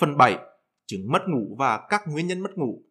Phần 0.00 0.16
7. 0.16 0.38
Chứng 0.86 1.12
mất 1.12 1.22
ngủ 1.28 1.56
và 1.58 1.86
các 1.88 2.02
nguyên 2.08 2.26
nhân 2.26 2.40
mất 2.40 2.58
ngủ. 2.58 2.82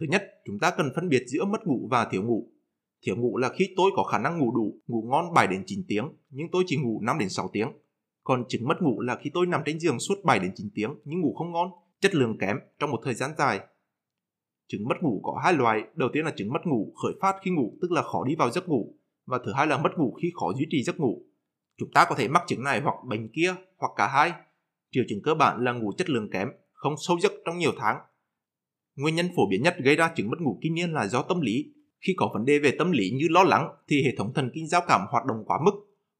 Thứ 0.00 0.06
nhất, 0.10 0.22
chúng 0.44 0.58
ta 0.58 0.70
cần 0.76 0.92
phân 0.94 1.08
biệt 1.08 1.22
giữa 1.26 1.44
mất 1.44 1.66
ngủ 1.66 1.88
và 1.90 2.08
thiếu 2.10 2.22
ngủ. 2.22 2.52
Thiếu 3.02 3.16
ngủ 3.16 3.36
là 3.36 3.48
khi 3.48 3.74
tôi 3.76 3.90
có 3.96 4.02
khả 4.02 4.18
năng 4.18 4.38
ngủ 4.38 4.54
đủ, 4.56 4.80
ngủ 4.86 5.02
ngon 5.10 5.34
7 5.34 5.46
đến 5.46 5.62
9 5.66 5.84
tiếng, 5.88 6.08
nhưng 6.30 6.50
tôi 6.52 6.64
chỉ 6.66 6.76
ngủ 6.76 7.00
5 7.02 7.18
đến 7.18 7.28
6 7.28 7.50
tiếng. 7.52 7.68
Còn 8.24 8.44
chứng 8.48 8.68
mất 8.68 8.82
ngủ 8.82 9.00
là 9.00 9.16
khi 9.16 9.30
tôi 9.34 9.46
nằm 9.46 9.62
trên 9.66 9.80
giường 9.80 9.98
suốt 9.98 10.14
7 10.24 10.38
đến 10.38 10.52
9 10.54 10.70
tiếng 10.74 10.94
nhưng 11.04 11.20
ngủ 11.20 11.34
không 11.34 11.52
ngon, 11.52 11.70
chất 12.00 12.14
lượng 12.14 12.38
kém 12.40 12.56
trong 12.78 12.90
một 12.90 13.00
thời 13.04 13.14
gian 13.14 13.30
dài. 13.38 13.60
Chứng 14.68 14.88
mất 14.88 14.96
ngủ 15.02 15.20
có 15.24 15.40
hai 15.44 15.52
loại, 15.52 15.82
đầu 15.94 16.08
tiên 16.12 16.24
là 16.24 16.32
chứng 16.36 16.52
mất 16.52 16.60
ngủ 16.64 16.92
khởi 17.02 17.12
phát 17.20 17.36
khi 17.42 17.50
ngủ 17.50 17.78
tức 17.82 17.92
là 17.92 18.02
khó 18.02 18.24
đi 18.24 18.34
vào 18.34 18.50
giấc 18.50 18.68
ngủ 18.68 18.94
và 19.26 19.38
thứ 19.44 19.52
hai 19.52 19.66
là 19.66 19.78
mất 19.78 19.90
ngủ 19.96 20.16
khi 20.22 20.32
khó 20.34 20.52
duy 20.58 20.66
trì 20.70 20.82
giấc 20.82 21.00
ngủ. 21.00 21.22
Chúng 21.78 21.90
ta 21.94 22.06
có 22.08 22.14
thể 22.14 22.28
mắc 22.28 22.42
chứng 22.46 22.64
này 22.64 22.80
hoặc 22.80 22.94
bệnh 23.04 23.28
kia 23.32 23.54
hoặc 23.78 23.92
cả 23.96 24.06
hai. 24.06 24.32
Triệu 24.90 25.04
chứng 25.08 25.22
cơ 25.22 25.34
bản 25.34 25.64
là 25.64 25.72
ngủ 25.72 25.92
chất 25.98 26.10
lượng 26.10 26.30
kém, 26.30 26.48
không 26.72 26.94
sâu 26.98 27.20
giấc 27.20 27.32
trong 27.44 27.58
nhiều 27.58 27.72
tháng. 27.78 27.96
Nguyên 28.96 29.14
nhân 29.14 29.28
phổ 29.36 29.42
biến 29.50 29.62
nhất 29.62 29.76
gây 29.84 29.96
ra 29.96 30.12
chứng 30.16 30.30
mất 30.30 30.40
ngủ 30.40 30.58
kinh 30.62 30.74
niên 30.74 30.92
là 30.92 31.06
do 31.06 31.22
tâm 31.22 31.40
lý. 31.40 31.72
Khi 32.06 32.14
có 32.16 32.30
vấn 32.34 32.44
đề 32.44 32.58
về 32.58 32.70
tâm 32.78 32.92
lý 32.92 33.10
như 33.10 33.26
lo 33.30 33.42
lắng 33.42 33.68
thì 33.88 34.04
hệ 34.04 34.10
thống 34.18 34.32
thần 34.34 34.50
kinh 34.54 34.68
giao 34.68 34.82
cảm 34.88 35.00
hoạt 35.10 35.24
động 35.26 35.44
quá 35.46 35.58
mức. 35.64 35.72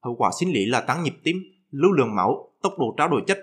Hậu 0.04 0.14
quả 0.18 0.30
sinh 0.40 0.52
lý 0.52 0.66
là 0.66 0.80
tăng 0.80 1.02
nhịp 1.02 1.14
tim, 1.24 1.36
lưu 1.70 1.92
lượng 1.92 2.14
máu, 2.14 2.52
tốc 2.62 2.72
độ 2.78 2.94
trao 2.98 3.08
đổi 3.08 3.22
chất, 3.26 3.38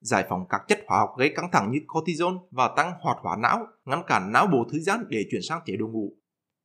giải 0.00 0.24
phóng 0.28 0.44
các 0.48 0.60
chất 0.68 0.80
hóa 0.86 0.98
học 0.98 1.10
gây 1.18 1.28
căng 1.36 1.50
thẳng 1.52 1.70
như 1.70 1.78
cortisol 1.86 2.34
và 2.50 2.70
tăng 2.76 2.92
hoạt 3.00 3.16
hóa 3.20 3.36
não, 3.36 3.66
ngăn 3.84 4.02
cản 4.06 4.32
não 4.32 4.46
bộ 4.46 4.64
thư 4.72 4.78
giãn 4.78 5.04
để 5.08 5.24
chuyển 5.30 5.42
sang 5.42 5.60
chế 5.66 5.76
độ 5.76 5.86
ngủ. 5.86 6.16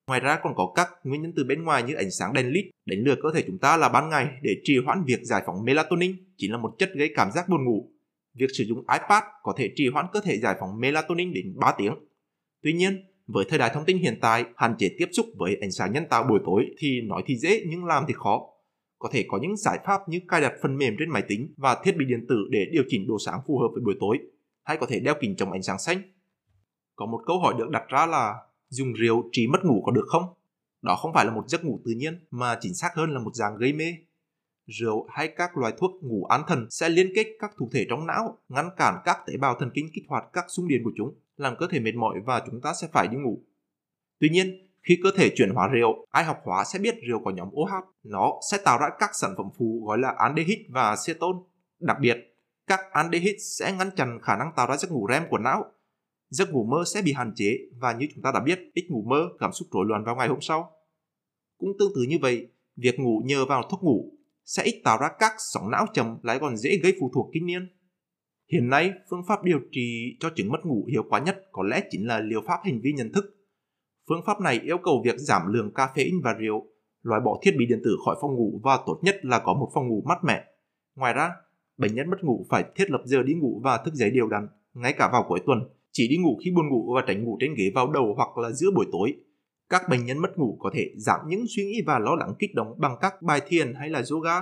Ngoài 0.08 0.20
ra 0.20 0.40
còn 0.44 0.54
có 0.56 0.72
các 0.76 0.90
nguyên 1.04 1.22
nhân 1.22 1.34
từ 1.36 1.44
bên 1.44 1.64
ngoài 1.64 1.84
như 1.84 1.94
ánh 1.94 2.12
sáng 2.12 2.34
đèn 2.34 2.48
led 2.48 2.66
đánh 2.86 3.00
lừa 3.00 3.16
cơ 3.24 3.30
thể 3.34 3.44
chúng 3.48 3.58
ta 3.58 3.78
là 3.78 3.90
ban 3.90 4.10
ngày 4.10 4.28
để 4.42 4.52
trì 4.64 4.78
hoãn 4.86 5.04
việc 5.06 5.20
giải 5.24 5.44
phóng 5.46 5.64
melatonin, 5.64 6.16
chính 6.38 6.52
là 6.52 6.58
một 6.58 6.76
chất 6.78 6.90
gây 6.96 7.12
cảm 7.16 7.32
giác 7.32 7.50
buồn 7.50 7.66
ngủ. 7.66 7.92
Việc 8.36 8.48
sử 8.54 8.64
dụng 8.64 8.78
iPad 8.78 9.24
có 9.44 9.54
thể 9.58 9.72
trì 9.76 9.90
hoãn 9.90 10.06
cơ 10.14 10.20
thể 10.24 10.40
giải 10.40 10.56
phóng 10.60 10.80
melatonin 10.80 11.34
đến 11.34 11.54
3 11.56 11.74
tiếng. 11.78 11.94
Tuy 12.64 12.74
nhiên, 12.74 13.06
với 13.28 13.46
thời 13.50 13.60
đại 13.60 13.72
thông 13.74 13.86
tin 13.86 13.98
hiện 13.98 14.18
tại, 14.22 14.46
hạn 14.56 14.76
chế 14.78 14.90
tiếp 14.98 15.06
xúc 15.12 15.26
với 15.38 15.58
ánh 15.62 15.72
sáng 15.72 15.94
nhân 15.94 16.04
tạo 16.10 16.24
buổi 16.24 16.40
tối 16.46 16.66
thì 16.78 17.02
nói 17.02 17.24
thì 17.26 17.38
dễ 17.38 17.64
nhưng 17.68 17.86
làm 17.86 18.04
thì 18.08 18.14
khó. 18.18 18.42
Có 19.00 19.10
thể 19.14 19.26
có 19.28 19.40
những 19.42 19.58
giải 19.58 19.80
pháp 19.86 20.10
như 20.10 20.20
cài 20.28 20.42
đặt 20.42 20.54
phần 20.62 20.78
mềm 20.78 20.96
trên 21.00 21.10
máy 21.10 21.24
tính 21.28 21.54
và 21.58 21.78
thiết 21.84 21.98
bị 21.98 22.06
điện 22.06 22.26
tử 22.30 22.36
để 22.50 22.66
điều 22.72 22.84
chỉnh 22.88 23.08
độ 23.08 23.18
sáng 23.26 23.40
phù 23.48 23.58
hợp 23.58 23.68
với 23.74 23.82
buổi 23.86 23.96
tối, 24.00 24.18
hay 24.64 24.78
có 24.78 24.86
thể 24.86 25.00
đeo 25.00 25.16
kính 25.22 25.36
chống 25.36 25.52
ánh 25.52 25.64
sáng 25.64 25.80
xanh. 25.80 26.02
Có 26.96 27.06
một 27.06 27.22
câu 27.26 27.40
hỏi 27.40 27.54
được 27.58 27.70
đặt 27.70 27.84
ra 27.88 28.06
là 28.06 28.36
dùng 28.70 28.94
rượu 28.94 29.30
trí 29.32 29.48
mất 29.48 29.60
ngủ 29.66 29.82
có 29.86 29.92
được 29.92 30.06
không? 30.08 30.24
Đó 30.82 30.96
không 30.96 31.14
phải 31.14 31.26
là 31.26 31.32
một 31.32 31.44
giấc 31.48 31.66
ngủ 31.66 31.80
tự 31.86 31.92
nhiên 31.92 32.20
mà 32.32 32.58
chính 32.62 32.74
xác 32.74 32.90
hơn 32.96 33.14
là 33.14 33.20
một 33.20 33.36
dạng 33.36 33.58
gây 33.58 33.74
mê. 33.74 33.86
Rượu 34.68 35.08
hay 35.10 35.28
các 35.28 35.58
loại 35.58 35.74
thuốc 35.78 35.92
ngủ 36.04 36.26
an 36.26 36.42
thần 36.48 36.68
sẽ 36.70 36.90
liên 36.90 37.12
kết 37.16 37.28
các 37.40 37.52
thủ 37.58 37.70
thể 37.74 37.86
trong 37.90 38.08
não, 38.08 38.38
ngăn 38.50 38.70
cản 38.78 38.96
các 39.06 39.18
tế 39.28 39.38
bào 39.38 39.56
thần 39.60 39.72
kinh 39.74 39.90
kích 39.94 40.04
hoạt 40.08 40.24
các 40.34 40.46
xung 40.48 40.68
điện 40.68 40.82
của 40.84 40.92
chúng, 40.98 41.16
làm 41.38 41.56
cơ 41.60 41.68
thể 41.72 41.80
mệt 41.80 41.96
mỏi 41.96 42.16
và 42.26 42.44
chúng 42.46 42.62
ta 42.62 42.74
sẽ 42.82 42.88
phải 42.94 43.08
đi 43.08 43.18
ngủ. 43.18 43.44
Tuy 44.20 44.30
nhiên, 44.30 44.68
khi 44.84 45.00
cơ 45.04 45.10
thể 45.18 45.30
chuyển 45.36 45.50
hóa 45.50 45.68
rượu, 45.68 46.06
ai 46.12 46.24
học 46.24 46.38
hóa 46.44 46.64
sẽ 46.64 46.80
biết 46.80 46.96
rượu 47.10 47.22
có 47.26 47.32
nhóm 47.32 47.48
OH. 47.48 47.72
Nó 48.04 48.34
sẽ 48.52 48.58
tạo 48.66 48.78
ra 48.80 48.90
các 49.00 49.10
sản 49.14 49.34
phẩm 49.38 49.50
phụ 49.58 49.84
gọi 49.88 49.98
là 49.98 50.14
aldehyde 50.18 50.64
và 50.70 50.96
ceton. 51.08 51.44
Đặc 51.80 51.98
biệt, 52.02 52.18
các 52.68 52.80
aldehyde 52.92 53.38
sẽ 53.38 53.76
ngăn 53.78 53.90
chặn 53.96 54.20
khả 54.22 54.38
năng 54.38 54.52
tạo 54.56 54.68
ra 54.68 54.78
giấc 54.78 54.92
ngủ 54.92 55.08
REM 55.10 55.24
của 55.30 55.38
não 55.38 55.72
giấc 56.30 56.52
ngủ 56.52 56.64
mơ 56.64 56.84
sẽ 56.94 57.02
bị 57.02 57.14
hạn 57.14 57.34
chế 57.36 57.58
và 57.80 57.94
như 57.94 58.08
chúng 58.14 58.24
ta 58.24 58.32
đã 58.32 58.40
biết, 58.40 58.60
ít 58.74 58.88
ngủ 58.90 59.04
mơ, 59.08 59.30
cảm 59.40 59.52
xúc 59.52 59.68
rối 59.72 59.86
loạn 59.88 60.04
vào 60.04 60.16
ngày 60.16 60.28
hôm 60.28 60.42
sau. 60.42 60.72
Cũng 61.58 61.70
tương 61.80 61.92
tự 61.96 62.02
như 62.10 62.18
vậy, 62.22 62.48
việc 62.76 63.00
ngủ 63.00 63.22
nhờ 63.26 63.46
vào 63.46 63.64
thuốc 63.70 63.84
ngủ 63.84 64.15
sẽ 64.46 64.64
ít 64.64 64.82
tạo 64.84 64.98
ra 65.02 65.10
các 65.20 65.32
sóng 65.38 65.72
não 65.72 65.86
chậm 65.94 66.18
lại 66.24 66.40
còn 66.40 66.58
dễ 66.58 66.78
gây 66.84 66.94
phụ 67.00 67.12
thuộc 67.16 67.30
kinh 67.34 67.46
niên. 67.46 67.70
Hiện 68.52 68.70
nay, 68.70 68.92
phương 69.10 69.24
pháp 69.28 69.44
điều 69.44 69.60
trị 69.72 70.18
cho 70.20 70.30
chứng 70.36 70.52
mất 70.52 70.66
ngủ 70.66 70.88
hiệu 70.92 71.04
quả 71.10 71.20
nhất 71.20 71.38
có 71.52 71.64
lẽ 71.64 71.82
chính 71.90 72.08
là 72.08 72.20
liệu 72.20 72.42
pháp 72.48 72.58
hành 72.64 72.80
vi 72.84 72.94
nhận 72.94 73.14
thức. 73.14 73.26
Phương 74.10 74.22
pháp 74.26 74.42
này 74.42 74.60
yêu 74.64 74.78
cầu 74.84 75.02
việc 75.06 75.16
giảm 75.18 75.42
lượng 75.54 75.72
caffeine 75.76 76.22
và 76.24 76.34
rượu, 76.34 76.66
loại 77.02 77.22
bỏ 77.26 77.40
thiết 77.44 77.52
bị 77.58 77.66
điện 77.66 77.82
tử 77.84 77.98
khỏi 78.06 78.16
phòng 78.22 78.36
ngủ 78.36 78.62
và 78.64 78.80
tốt 78.86 79.00
nhất 79.04 79.16
là 79.22 79.40
có 79.40 79.54
một 79.54 79.72
phòng 79.74 79.88
ngủ 79.88 80.04
mát 80.08 80.18
mẻ. 80.24 80.44
Ngoài 80.96 81.14
ra, 81.14 81.30
bệnh 81.78 81.96
nhân 81.96 82.10
mất 82.10 82.18
ngủ 82.24 82.46
phải 82.50 82.64
thiết 82.76 82.92
lập 82.92 83.02
giờ 83.06 83.24
đi 83.24 83.34
ngủ 83.34 83.62
và 83.64 83.78
thức 83.86 83.94
dậy 83.94 84.10
đều 84.10 84.28
đặn, 84.28 84.48
ngay 84.74 84.94
cả 84.94 85.10
vào 85.12 85.26
cuối 85.28 85.40
tuần 85.46 85.60
chỉ 85.92 86.08
đi 86.08 86.18
ngủ 86.18 86.38
khi 86.44 86.52
buồn 86.56 86.70
ngủ 86.70 86.94
và 86.96 87.04
tránh 87.08 87.24
ngủ 87.24 87.38
trên 87.42 87.54
ghế 87.58 87.72
vào 87.76 87.92
đầu 87.92 88.14
hoặc 88.18 88.38
là 88.38 88.52
giữa 88.52 88.72
buổi 88.76 88.86
tối. 88.92 89.14
Các 89.70 89.82
bệnh 89.90 90.06
nhân 90.06 90.18
mất 90.18 90.38
ngủ 90.38 90.58
có 90.60 90.70
thể 90.74 90.92
giảm 90.98 91.20
những 91.28 91.46
suy 91.56 91.66
nghĩ 91.66 91.82
và 91.86 92.00
lo 92.00 92.16
lắng 92.16 92.34
kích 92.40 92.56
động 92.56 92.76
bằng 92.78 92.98
các 93.02 93.22
bài 93.22 93.42
thiền 93.48 93.74
hay 93.74 93.90
là 93.90 94.04
yoga. 94.12 94.42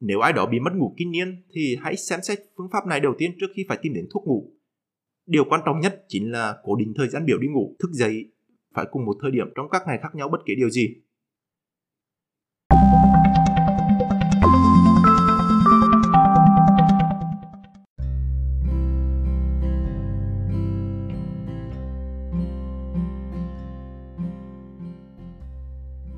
Nếu 0.00 0.20
ai 0.20 0.32
đó 0.32 0.46
bị 0.46 0.60
mất 0.60 0.72
ngủ 0.74 0.94
kinh 0.96 1.10
niên 1.10 1.42
thì 1.54 1.76
hãy 1.80 1.96
xem 1.96 2.20
xét 2.22 2.38
phương 2.56 2.68
pháp 2.72 2.86
này 2.86 3.00
đầu 3.00 3.14
tiên 3.18 3.30
trước 3.40 3.46
khi 3.54 3.64
phải 3.68 3.78
tìm 3.82 3.94
đến 3.94 4.06
thuốc 4.12 4.24
ngủ. 4.26 4.52
Điều 5.26 5.44
quan 5.44 5.60
trọng 5.66 5.80
nhất 5.80 6.04
chính 6.08 6.32
là 6.32 6.56
cố 6.62 6.76
định 6.76 6.92
thời 6.96 7.08
gian 7.08 7.26
biểu 7.26 7.38
đi 7.38 7.48
ngủ, 7.48 7.76
thức 7.78 7.90
dậy 7.92 8.32
phải 8.74 8.86
cùng 8.90 9.04
một 9.04 9.16
thời 9.22 9.30
điểm 9.30 9.46
trong 9.54 9.68
các 9.68 9.82
ngày 9.86 9.98
khác 10.02 10.14
nhau 10.14 10.28
bất 10.28 10.40
kể 10.46 10.54
điều 10.54 10.70
gì. 10.70 10.96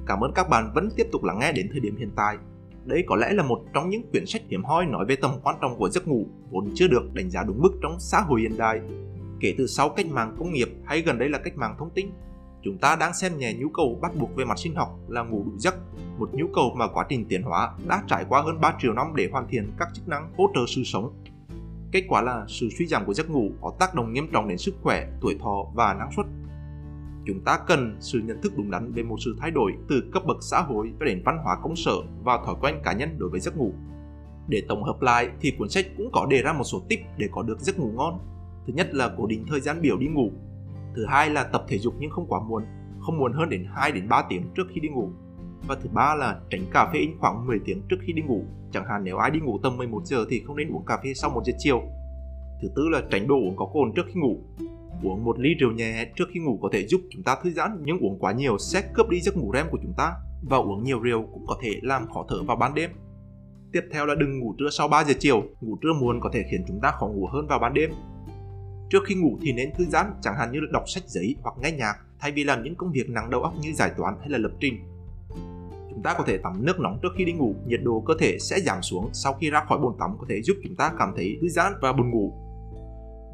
Cảm 0.08 0.24
ơn 0.24 0.32
các 0.32 0.48
bạn 0.48 0.70
vẫn 0.74 0.88
tiếp 0.96 1.06
tục 1.12 1.24
lắng 1.24 1.38
nghe 1.38 1.52
đến 1.52 1.68
thời 1.70 1.80
điểm 1.80 1.96
hiện 1.96 2.10
tại. 2.16 2.36
Đây 2.84 3.04
có 3.06 3.16
lẽ 3.16 3.32
là 3.32 3.42
một 3.42 3.64
trong 3.74 3.90
những 3.90 4.10
quyển 4.10 4.26
sách 4.26 4.42
hiếm 4.48 4.64
hoi 4.64 4.86
nói 4.86 5.04
về 5.08 5.16
tầm 5.16 5.30
quan 5.42 5.56
trọng 5.60 5.78
của 5.78 5.88
giấc 5.88 6.08
ngủ, 6.08 6.26
vốn 6.50 6.70
chưa 6.74 6.88
được 6.88 7.14
đánh 7.14 7.30
giá 7.30 7.44
đúng 7.44 7.62
mức 7.62 7.70
trong 7.82 7.96
xã 7.98 8.20
hội 8.20 8.40
hiện 8.40 8.58
đại. 8.58 8.80
Kể 9.40 9.54
từ 9.58 9.66
sau 9.66 9.88
cách 9.88 10.06
mạng 10.06 10.36
công 10.38 10.52
nghiệp 10.52 10.68
hay 10.84 11.02
gần 11.02 11.18
đây 11.18 11.28
là 11.28 11.38
cách 11.38 11.56
mạng 11.56 11.74
thông 11.78 11.90
tin, 11.90 12.06
chúng 12.62 12.78
ta 12.78 12.96
đang 12.96 13.14
xem 13.14 13.38
nhẹ 13.38 13.54
nhu 13.54 13.68
cầu 13.68 13.98
bắt 14.02 14.12
buộc 14.20 14.36
về 14.36 14.44
mặt 14.44 14.58
sinh 14.58 14.74
học 14.74 14.98
là 15.08 15.22
ngủ 15.22 15.44
đủ 15.44 15.52
giấc, 15.58 15.74
một 16.18 16.30
nhu 16.32 16.46
cầu 16.54 16.74
mà 16.76 16.86
quá 16.88 17.06
trình 17.08 17.24
tiến 17.28 17.42
hóa 17.42 17.72
đã 17.88 18.02
trải 18.06 18.24
qua 18.28 18.42
hơn 18.42 18.60
3 18.60 18.74
triệu 18.80 18.92
năm 18.92 19.06
để 19.16 19.28
hoàn 19.32 19.48
thiện 19.48 19.72
các 19.78 19.88
chức 19.94 20.08
năng 20.08 20.32
hỗ 20.36 20.50
trợ 20.54 20.60
sự 20.68 20.82
sống. 20.84 21.12
Kết 21.92 22.04
quả 22.08 22.22
là 22.22 22.44
sự 22.48 22.68
suy 22.78 22.86
giảm 22.86 23.04
của 23.04 23.14
giấc 23.14 23.30
ngủ 23.30 23.50
có 23.60 23.72
tác 23.78 23.94
động 23.94 24.12
nghiêm 24.12 24.28
trọng 24.32 24.48
đến 24.48 24.58
sức 24.58 24.74
khỏe, 24.82 25.08
tuổi 25.20 25.36
thọ 25.40 25.64
và 25.74 25.94
năng 25.94 26.12
suất 26.16 26.26
chúng 27.28 27.40
ta 27.40 27.58
cần 27.66 27.96
sự 28.00 28.20
nhận 28.24 28.42
thức 28.42 28.52
đúng 28.56 28.70
đắn 28.70 28.92
về 28.92 29.02
một 29.02 29.16
sự 29.24 29.36
thay 29.40 29.50
đổi 29.50 29.72
từ 29.88 30.02
cấp 30.12 30.22
bậc 30.26 30.36
xã 30.40 30.60
hội 30.60 30.92
cho 31.00 31.06
đến 31.06 31.22
văn 31.24 31.38
hóa 31.44 31.56
công 31.62 31.76
sở 31.76 31.92
và 32.24 32.38
thói 32.46 32.54
quen 32.60 32.74
cá 32.84 32.92
nhân 32.92 33.18
đối 33.18 33.30
với 33.30 33.40
giấc 33.40 33.56
ngủ. 33.56 33.72
Để 34.48 34.62
tổng 34.68 34.84
hợp 34.84 35.02
lại 35.02 35.28
thì 35.40 35.52
cuốn 35.58 35.68
sách 35.68 35.86
cũng 35.96 36.10
có 36.12 36.26
đề 36.30 36.42
ra 36.42 36.52
một 36.52 36.64
số 36.64 36.82
tip 36.88 37.00
để 37.16 37.28
có 37.32 37.42
được 37.42 37.60
giấc 37.60 37.78
ngủ 37.78 37.90
ngon. 37.96 38.18
Thứ 38.66 38.72
nhất 38.72 38.94
là 38.94 39.14
cố 39.16 39.26
định 39.26 39.44
thời 39.48 39.60
gian 39.60 39.80
biểu 39.80 39.98
đi 39.98 40.06
ngủ. 40.06 40.30
Thứ 40.96 41.06
hai 41.06 41.30
là 41.30 41.44
tập 41.44 41.64
thể 41.68 41.78
dục 41.78 41.94
nhưng 41.98 42.10
không 42.10 42.26
quá 42.28 42.40
muộn, 42.48 42.64
không 43.00 43.18
muộn 43.18 43.32
hơn 43.32 43.48
đến 43.48 43.66
2 43.74 43.92
đến 43.92 44.08
3 44.08 44.22
tiếng 44.28 44.42
trước 44.56 44.66
khi 44.74 44.80
đi 44.80 44.88
ngủ. 44.88 45.10
Và 45.66 45.74
thứ 45.74 45.88
ba 45.94 46.14
là 46.14 46.40
tránh 46.50 46.64
cà 46.72 46.90
phê 46.92 46.98
in 46.98 47.18
khoảng 47.18 47.46
10 47.46 47.58
tiếng 47.64 47.82
trước 47.88 47.96
khi 48.00 48.12
đi 48.12 48.22
ngủ. 48.22 48.44
Chẳng 48.72 48.84
hạn 48.88 49.04
nếu 49.04 49.16
ai 49.16 49.30
đi 49.30 49.40
ngủ 49.40 49.58
tầm 49.62 49.76
11 49.76 50.00
giờ 50.04 50.24
thì 50.30 50.42
không 50.46 50.56
nên 50.56 50.72
uống 50.72 50.84
cà 50.86 50.98
phê 51.04 51.14
sau 51.14 51.30
1 51.30 51.42
giờ 51.44 51.52
chiều. 51.58 51.82
Thứ 52.62 52.68
tư 52.76 52.88
là 52.88 53.02
tránh 53.10 53.28
đồ 53.28 53.34
uống 53.34 53.56
có 53.56 53.66
cồn 53.72 53.92
trước 53.96 54.06
khi 54.06 54.20
ngủ. 54.20 54.38
Uống 55.02 55.24
một 55.24 55.38
ly 55.38 55.54
rượu 55.54 55.72
nhẹ 55.72 56.06
trước 56.16 56.24
khi 56.32 56.40
ngủ 56.40 56.58
có 56.62 56.68
thể 56.72 56.86
giúp 56.86 57.00
chúng 57.10 57.22
ta 57.22 57.36
thư 57.42 57.50
giãn 57.50 57.82
nhưng 57.84 57.98
uống 57.98 58.18
quá 58.18 58.32
nhiều 58.32 58.58
sẽ 58.58 58.82
cướp 58.94 59.08
đi 59.08 59.20
giấc 59.20 59.36
ngủ 59.36 59.52
REM 59.54 59.66
của 59.70 59.78
chúng 59.82 59.94
ta 59.96 60.12
và 60.42 60.56
uống 60.56 60.84
nhiều 60.84 61.00
rượu 61.00 61.26
cũng 61.32 61.46
có 61.46 61.58
thể 61.62 61.70
làm 61.82 62.06
khó 62.14 62.26
thở 62.28 62.42
vào 62.42 62.56
ban 62.56 62.74
đêm. 62.74 62.90
Tiếp 63.72 63.80
theo 63.92 64.06
là 64.06 64.14
đừng 64.14 64.38
ngủ 64.38 64.54
trưa 64.58 64.70
sau 64.70 64.88
3 64.88 65.04
giờ 65.04 65.14
chiều, 65.18 65.42
ngủ 65.60 65.78
trưa 65.82 65.92
muộn 66.00 66.20
có 66.20 66.30
thể 66.32 66.44
khiến 66.50 66.64
chúng 66.68 66.80
ta 66.80 66.90
khó 66.90 67.06
ngủ 67.06 67.26
hơn 67.32 67.46
vào 67.46 67.58
ban 67.58 67.74
đêm. 67.74 67.90
Trước 68.90 69.02
khi 69.06 69.14
ngủ 69.14 69.38
thì 69.42 69.52
nên 69.52 69.70
thư 69.78 69.84
giãn, 69.84 70.06
chẳng 70.20 70.36
hạn 70.38 70.52
như 70.52 70.60
là 70.60 70.66
đọc 70.72 70.82
sách 70.86 71.02
giấy 71.06 71.36
hoặc 71.42 71.54
nghe 71.62 71.72
nhạc 71.72 71.94
thay 72.18 72.32
vì 72.32 72.44
làm 72.44 72.62
những 72.62 72.74
công 72.74 72.92
việc 72.92 73.10
nặng 73.10 73.30
đầu 73.30 73.42
óc 73.42 73.54
như 73.60 73.72
giải 73.72 73.90
toán 73.96 74.14
hay 74.20 74.28
là 74.28 74.38
lập 74.38 74.52
trình. 74.60 74.74
Chúng 75.90 76.02
ta 76.02 76.14
có 76.18 76.24
thể 76.26 76.38
tắm 76.38 76.64
nước 76.64 76.80
nóng 76.80 76.98
trước 77.02 77.08
khi 77.16 77.24
đi 77.24 77.32
ngủ, 77.32 77.54
nhiệt 77.66 77.80
độ 77.82 78.02
cơ 78.06 78.14
thể 78.18 78.38
sẽ 78.38 78.60
giảm 78.60 78.82
xuống 78.82 79.10
sau 79.12 79.34
khi 79.34 79.50
ra 79.50 79.64
khỏi 79.64 79.78
bồn 79.78 79.94
tắm 79.98 80.10
có 80.18 80.26
thể 80.28 80.42
giúp 80.42 80.56
chúng 80.64 80.76
ta 80.76 80.92
cảm 80.98 81.12
thấy 81.16 81.38
thư 81.40 81.48
giãn 81.48 81.72
và 81.82 81.92
buồn 81.92 82.10
ngủ 82.10 82.47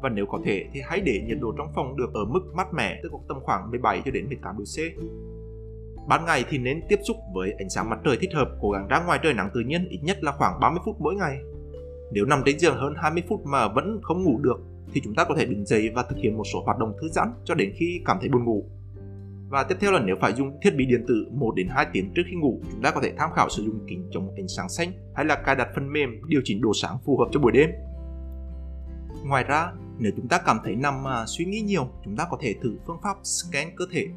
và 0.05 0.09
nếu 0.09 0.25
có 0.25 0.39
thể 0.45 0.65
thì 0.73 0.81
hãy 0.83 1.01
để 1.01 1.21
nhiệt 1.27 1.37
độ 1.41 1.53
trong 1.57 1.67
phòng 1.75 1.97
được 1.97 2.13
ở 2.13 2.25
mức 2.25 2.41
mát 2.55 2.73
mẻ 2.73 2.99
tức 3.03 3.11
tầm 3.27 3.37
khoảng 3.43 3.71
17 3.71 4.01
cho 4.05 4.11
đến 4.11 4.27
18 4.27 4.57
độ 4.57 4.63
C. 4.63 4.77
Ban 6.07 6.25
ngày 6.25 6.45
thì 6.49 6.57
nên 6.57 6.81
tiếp 6.89 6.99
xúc 7.07 7.17
với 7.33 7.51
ánh 7.57 7.69
sáng 7.69 7.89
mặt 7.89 7.99
trời 8.05 8.17
thích 8.21 8.33
hợp, 8.33 8.49
cố 8.61 8.69
gắng 8.69 8.87
ra 8.87 9.03
ngoài 9.05 9.19
trời 9.23 9.33
nắng 9.33 9.49
tự 9.53 9.59
nhiên 9.59 9.87
ít 9.89 9.99
nhất 10.03 10.23
là 10.23 10.31
khoảng 10.31 10.59
30 10.59 10.79
phút 10.85 10.95
mỗi 10.99 11.15
ngày. 11.15 11.37
Nếu 12.11 12.25
nằm 12.25 12.41
trên 12.45 12.59
giường 12.59 12.75
hơn 12.77 12.93
20 12.97 13.23
phút 13.29 13.41
mà 13.45 13.67
vẫn 13.67 13.99
không 14.03 14.23
ngủ 14.23 14.37
được 14.37 14.57
thì 14.93 15.01
chúng 15.03 15.15
ta 15.15 15.23
có 15.23 15.35
thể 15.35 15.45
đứng 15.45 15.65
dậy 15.65 15.89
và 15.95 16.03
thực 16.09 16.17
hiện 16.17 16.37
một 16.37 16.43
số 16.53 16.63
hoạt 16.65 16.77
động 16.77 16.93
thư 17.01 17.07
giãn 17.07 17.27
cho 17.43 17.55
đến 17.55 17.73
khi 17.75 18.01
cảm 18.05 18.17
thấy 18.19 18.29
buồn 18.29 18.45
ngủ. 18.45 18.65
Và 19.49 19.63
tiếp 19.63 19.75
theo 19.79 19.91
là 19.91 19.99
nếu 19.99 20.15
phải 20.21 20.33
dùng 20.33 20.59
thiết 20.61 20.75
bị 20.75 20.85
điện 20.85 21.05
tử 21.07 21.27
1 21.31 21.55
đến 21.55 21.67
2 21.69 21.85
tiếng 21.93 22.11
trước 22.15 22.23
khi 22.29 22.35
ngủ, 22.35 22.61
chúng 22.71 22.81
ta 22.81 22.91
có 22.91 23.01
thể 23.01 23.13
tham 23.17 23.29
khảo 23.35 23.49
sử 23.49 23.63
dụng 23.63 23.79
kính 23.87 24.07
chống 24.11 24.33
ánh 24.35 24.47
sáng 24.47 24.69
xanh 24.69 24.91
hay 25.15 25.25
là 25.25 25.35
cài 25.35 25.55
đặt 25.55 25.67
phần 25.75 25.93
mềm 25.93 26.21
điều 26.27 26.41
chỉnh 26.43 26.61
độ 26.61 26.71
sáng 26.73 26.97
phù 27.05 27.17
hợp 27.17 27.25
cho 27.31 27.39
buổi 27.39 27.51
đêm. 27.51 27.69
Ngoài 29.25 29.43
ra, 29.43 29.71
nếu 29.97 30.11
chúng 30.15 30.27
ta 30.27 30.37
cảm 30.45 30.57
thấy 30.63 30.75
nằm 30.75 31.03
mà 31.03 31.25
suy 31.27 31.45
nghĩ 31.45 31.61
nhiều, 31.61 31.87
chúng 32.05 32.15
ta 32.15 32.27
có 32.31 32.37
thể 32.41 32.55
thử 32.63 32.77
phương 32.87 32.99
pháp 33.03 33.17
scan 33.23 33.67
cơ 33.75 33.85
thể. 33.91 34.07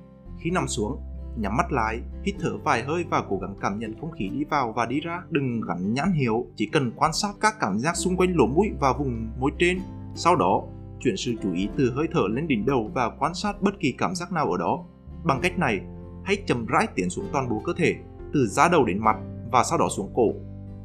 Khi 0.41 0.51
nằm 0.51 0.69
xuống, 0.69 1.01
nhắm 1.37 1.57
mắt 1.57 1.73
lại, 1.73 2.01
hít 2.23 2.35
thở 2.41 2.59
vài 2.65 2.83
hơi 2.83 3.05
và 3.11 3.23
cố 3.29 3.37
gắng 3.37 3.55
cảm 3.61 3.79
nhận 3.79 4.01
không 4.01 4.11
khí 4.11 4.29
đi 4.29 4.45
vào 4.45 4.73
và 4.77 4.87
đi 4.87 5.01
ra. 5.01 5.23
Đừng 5.31 5.61
gắn 5.69 5.95
nhãn 5.95 6.13
hiệu, 6.13 6.47
chỉ 6.57 6.67
cần 6.67 6.93
quan 6.97 7.13
sát 7.13 7.31
các 7.41 7.55
cảm 7.61 7.79
giác 7.79 7.97
xung 7.97 8.17
quanh 8.17 8.37
lỗ 8.37 8.47
mũi 8.47 8.69
và 8.81 8.93
vùng 8.93 9.31
môi 9.39 9.51
trên. 9.59 9.79
Sau 10.15 10.37
đó, 10.37 10.63
chuyển 11.01 11.17
sự 11.17 11.35
chú 11.43 11.53
ý 11.53 11.69
từ 11.77 11.93
hơi 11.97 12.07
thở 12.13 12.23
lên 12.31 12.49
đỉnh 12.49 12.67
đầu 12.67 12.91
và 12.95 13.11
quan 13.19 13.35
sát 13.35 13.63
bất 13.63 13.75
kỳ 13.81 13.95
cảm 13.99 14.15
giác 14.15 14.33
nào 14.33 14.51
ở 14.51 14.59
đó. 14.59 14.85
Bằng 15.25 15.41
cách 15.43 15.59
này, 15.59 15.81
hãy 16.25 16.37
chậm 16.47 16.67
rãi 16.67 16.87
tiến 16.95 17.11
xuống 17.11 17.29
toàn 17.33 17.49
bộ 17.49 17.63
cơ 17.65 17.73
thể, 17.77 17.95
từ 18.33 18.47
da 18.47 18.69
đầu 18.69 18.85
đến 18.85 18.99
mặt 18.99 19.17
và 19.53 19.65
sau 19.65 19.79
đó 19.79 19.89
xuống 19.97 20.13
cổ. 20.15 20.33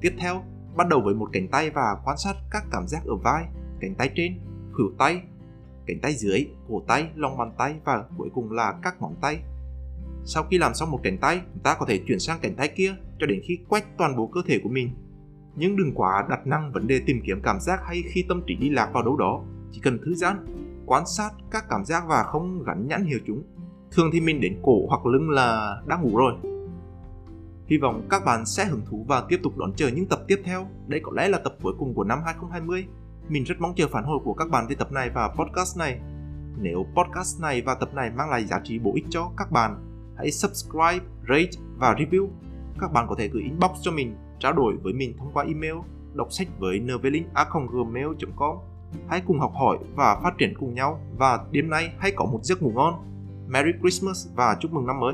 Tiếp 0.02 0.14
theo, 0.20 0.44
bắt 0.76 0.88
đầu 0.88 1.02
với 1.02 1.14
một 1.14 1.30
cánh 1.34 1.48
tay 1.48 1.70
và 1.70 1.96
quan 2.06 2.18
sát 2.18 2.34
các 2.52 2.64
cảm 2.72 2.88
giác 2.88 3.02
ở 3.06 3.16
vai, 3.16 3.44
cánh 3.80 3.96
tay 3.96 4.10
trên, 4.16 4.40
khuỷu 4.74 4.92
tay, 4.98 5.22
cánh 5.86 6.00
tay 6.02 6.14
dưới, 6.14 6.48
cổ 6.70 6.82
tay, 6.88 7.10
lòng 7.16 7.38
bàn 7.38 7.52
tay 7.58 7.76
và 7.84 8.04
cuối 8.18 8.30
cùng 8.34 8.52
là 8.52 8.80
các 8.82 9.02
ngón 9.02 9.16
tay. 9.22 9.40
Sau 10.26 10.44
khi 10.44 10.58
làm 10.58 10.74
xong 10.74 10.92
một 10.92 11.00
cánh 11.04 11.18
tay, 11.18 11.42
chúng 11.54 11.64
ta 11.64 11.76
có 11.80 11.86
thể 11.86 12.00
chuyển 12.08 12.20
sang 12.20 12.40
cánh 12.42 12.56
tay 12.56 12.68
kia 12.68 12.96
cho 13.20 13.26
đến 13.26 13.42
khi 13.44 13.58
quét 13.70 13.84
toàn 13.98 14.18
bộ 14.18 14.28
cơ 14.28 14.42
thể 14.48 14.60
của 14.64 14.70
mình. 14.70 14.90
Nhưng 15.56 15.78
đừng 15.78 15.92
quá 15.96 16.26
đặt 16.30 16.48
năng 16.48 16.72
vấn 16.72 16.88
đề 16.88 17.02
tìm 17.06 17.22
kiếm 17.26 17.42
cảm 17.44 17.60
giác 17.60 17.80
hay 17.86 18.04
khi 18.08 18.26
tâm 18.30 18.42
trí 18.48 18.56
đi 18.56 18.70
lạc 18.70 18.90
vào 18.94 19.04
đâu 19.04 19.18
đó. 19.18 19.44
Chỉ 19.72 19.80
cần 19.84 20.00
thư 20.06 20.16
giãn, 20.16 20.46
quan 20.86 21.04
sát 21.08 21.32
các 21.52 21.66
cảm 21.70 21.86
giác 21.86 22.04
và 22.08 22.24
không 22.24 22.64
gắn 22.64 22.88
nhãn 22.88 23.06
hiệu 23.06 23.20
chúng. 23.28 23.44
Thường 23.92 24.10
thì 24.14 24.22
mình 24.22 24.42
đến 24.42 24.60
cổ 24.64 24.88
hoặc 24.88 25.06
lưng 25.06 25.30
là 25.30 25.78
đã 25.88 25.98
ngủ 25.98 26.18
rồi. 26.18 26.34
Hy 27.68 27.78
vọng 27.78 28.08
các 28.10 28.26
bạn 28.26 28.46
sẽ 28.46 28.66
hứng 28.66 28.82
thú 28.86 29.06
và 29.08 29.24
tiếp 29.30 29.40
tục 29.44 29.58
đón 29.58 29.74
chờ 29.76 29.88
những 29.88 30.06
tập 30.06 30.20
tiếp 30.28 30.42
theo. 30.44 30.68
Đây 30.88 31.00
có 31.04 31.12
lẽ 31.16 31.28
là 31.28 31.38
tập 31.38 31.56
cuối 31.62 31.74
cùng 31.80 31.94
của 31.94 32.04
năm 32.04 32.20
2020. 32.26 32.86
Mình 33.30 33.44
rất 33.44 33.56
mong 33.60 33.74
chờ 33.76 33.88
phản 33.88 34.04
hồi 34.04 34.20
của 34.24 34.34
các 34.34 34.50
bạn 34.50 34.68
về 34.68 34.76
tập 34.76 34.92
này 34.92 35.10
và 35.10 35.28
podcast 35.28 35.78
này. 35.78 36.00
Nếu 36.58 36.86
podcast 36.96 37.42
này 37.42 37.62
và 37.62 37.76
tập 37.76 37.94
này 37.94 38.10
mang 38.10 38.30
lại 38.30 38.46
giá 38.46 38.60
trị 38.64 38.80
bổ 38.80 38.92
ích 38.96 39.06
cho 39.10 39.32
các 39.38 39.52
bạn, 39.52 39.76
hãy 40.18 40.32
subscribe, 40.32 41.06
rate 41.30 41.52
và 41.78 41.94
review. 41.94 42.28
Các 42.80 42.92
bạn 42.92 43.06
có 43.10 43.16
thể 43.18 43.28
gửi 43.28 43.44
inbox 43.44 43.72
cho 43.82 43.92
mình, 43.92 44.16
trao 44.40 44.54
đổi 44.54 44.78
với 44.84 44.94
mình 44.94 45.18
thông 45.18 45.34
qua 45.34 45.44
email 45.44 45.76
đọc 46.14 46.28
sách 46.32 46.48
với 46.60 46.80
nvelin.gmail.com 46.80 48.58
Hãy 49.08 49.22
cùng 49.28 49.40
học 49.40 49.52
hỏi 49.56 49.78
và 49.96 50.20
phát 50.24 50.34
triển 50.38 50.54
cùng 50.60 50.74
nhau 50.74 51.00
và 51.18 51.40
đêm 51.52 51.70
nay 51.70 51.94
hãy 51.98 52.12
có 52.16 52.26
một 52.26 52.40
giấc 52.44 52.62
ngủ 52.62 52.72
ngon. 52.76 52.94
Merry 53.48 53.72
Christmas 53.82 54.28
và 54.36 54.58
chúc 54.60 54.74
mừng 54.74 54.88
năm 54.88 55.00
mới! 55.00 55.14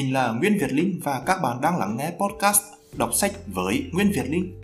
Mình 0.00 0.12
là 0.12 0.32
Nguyên 0.32 0.58
Việt 0.58 0.72
Linh 0.72 1.00
và 1.02 1.22
các 1.26 1.38
bạn 1.42 1.60
đang 1.60 1.78
lắng 1.78 1.96
nghe 1.96 2.12
podcast 2.20 2.62
Đọc 2.96 3.14
sách 3.14 3.32
với 3.46 3.84
Nguyên 3.92 4.12
Việt 4.12 4.30
Linh. 4.30 4.59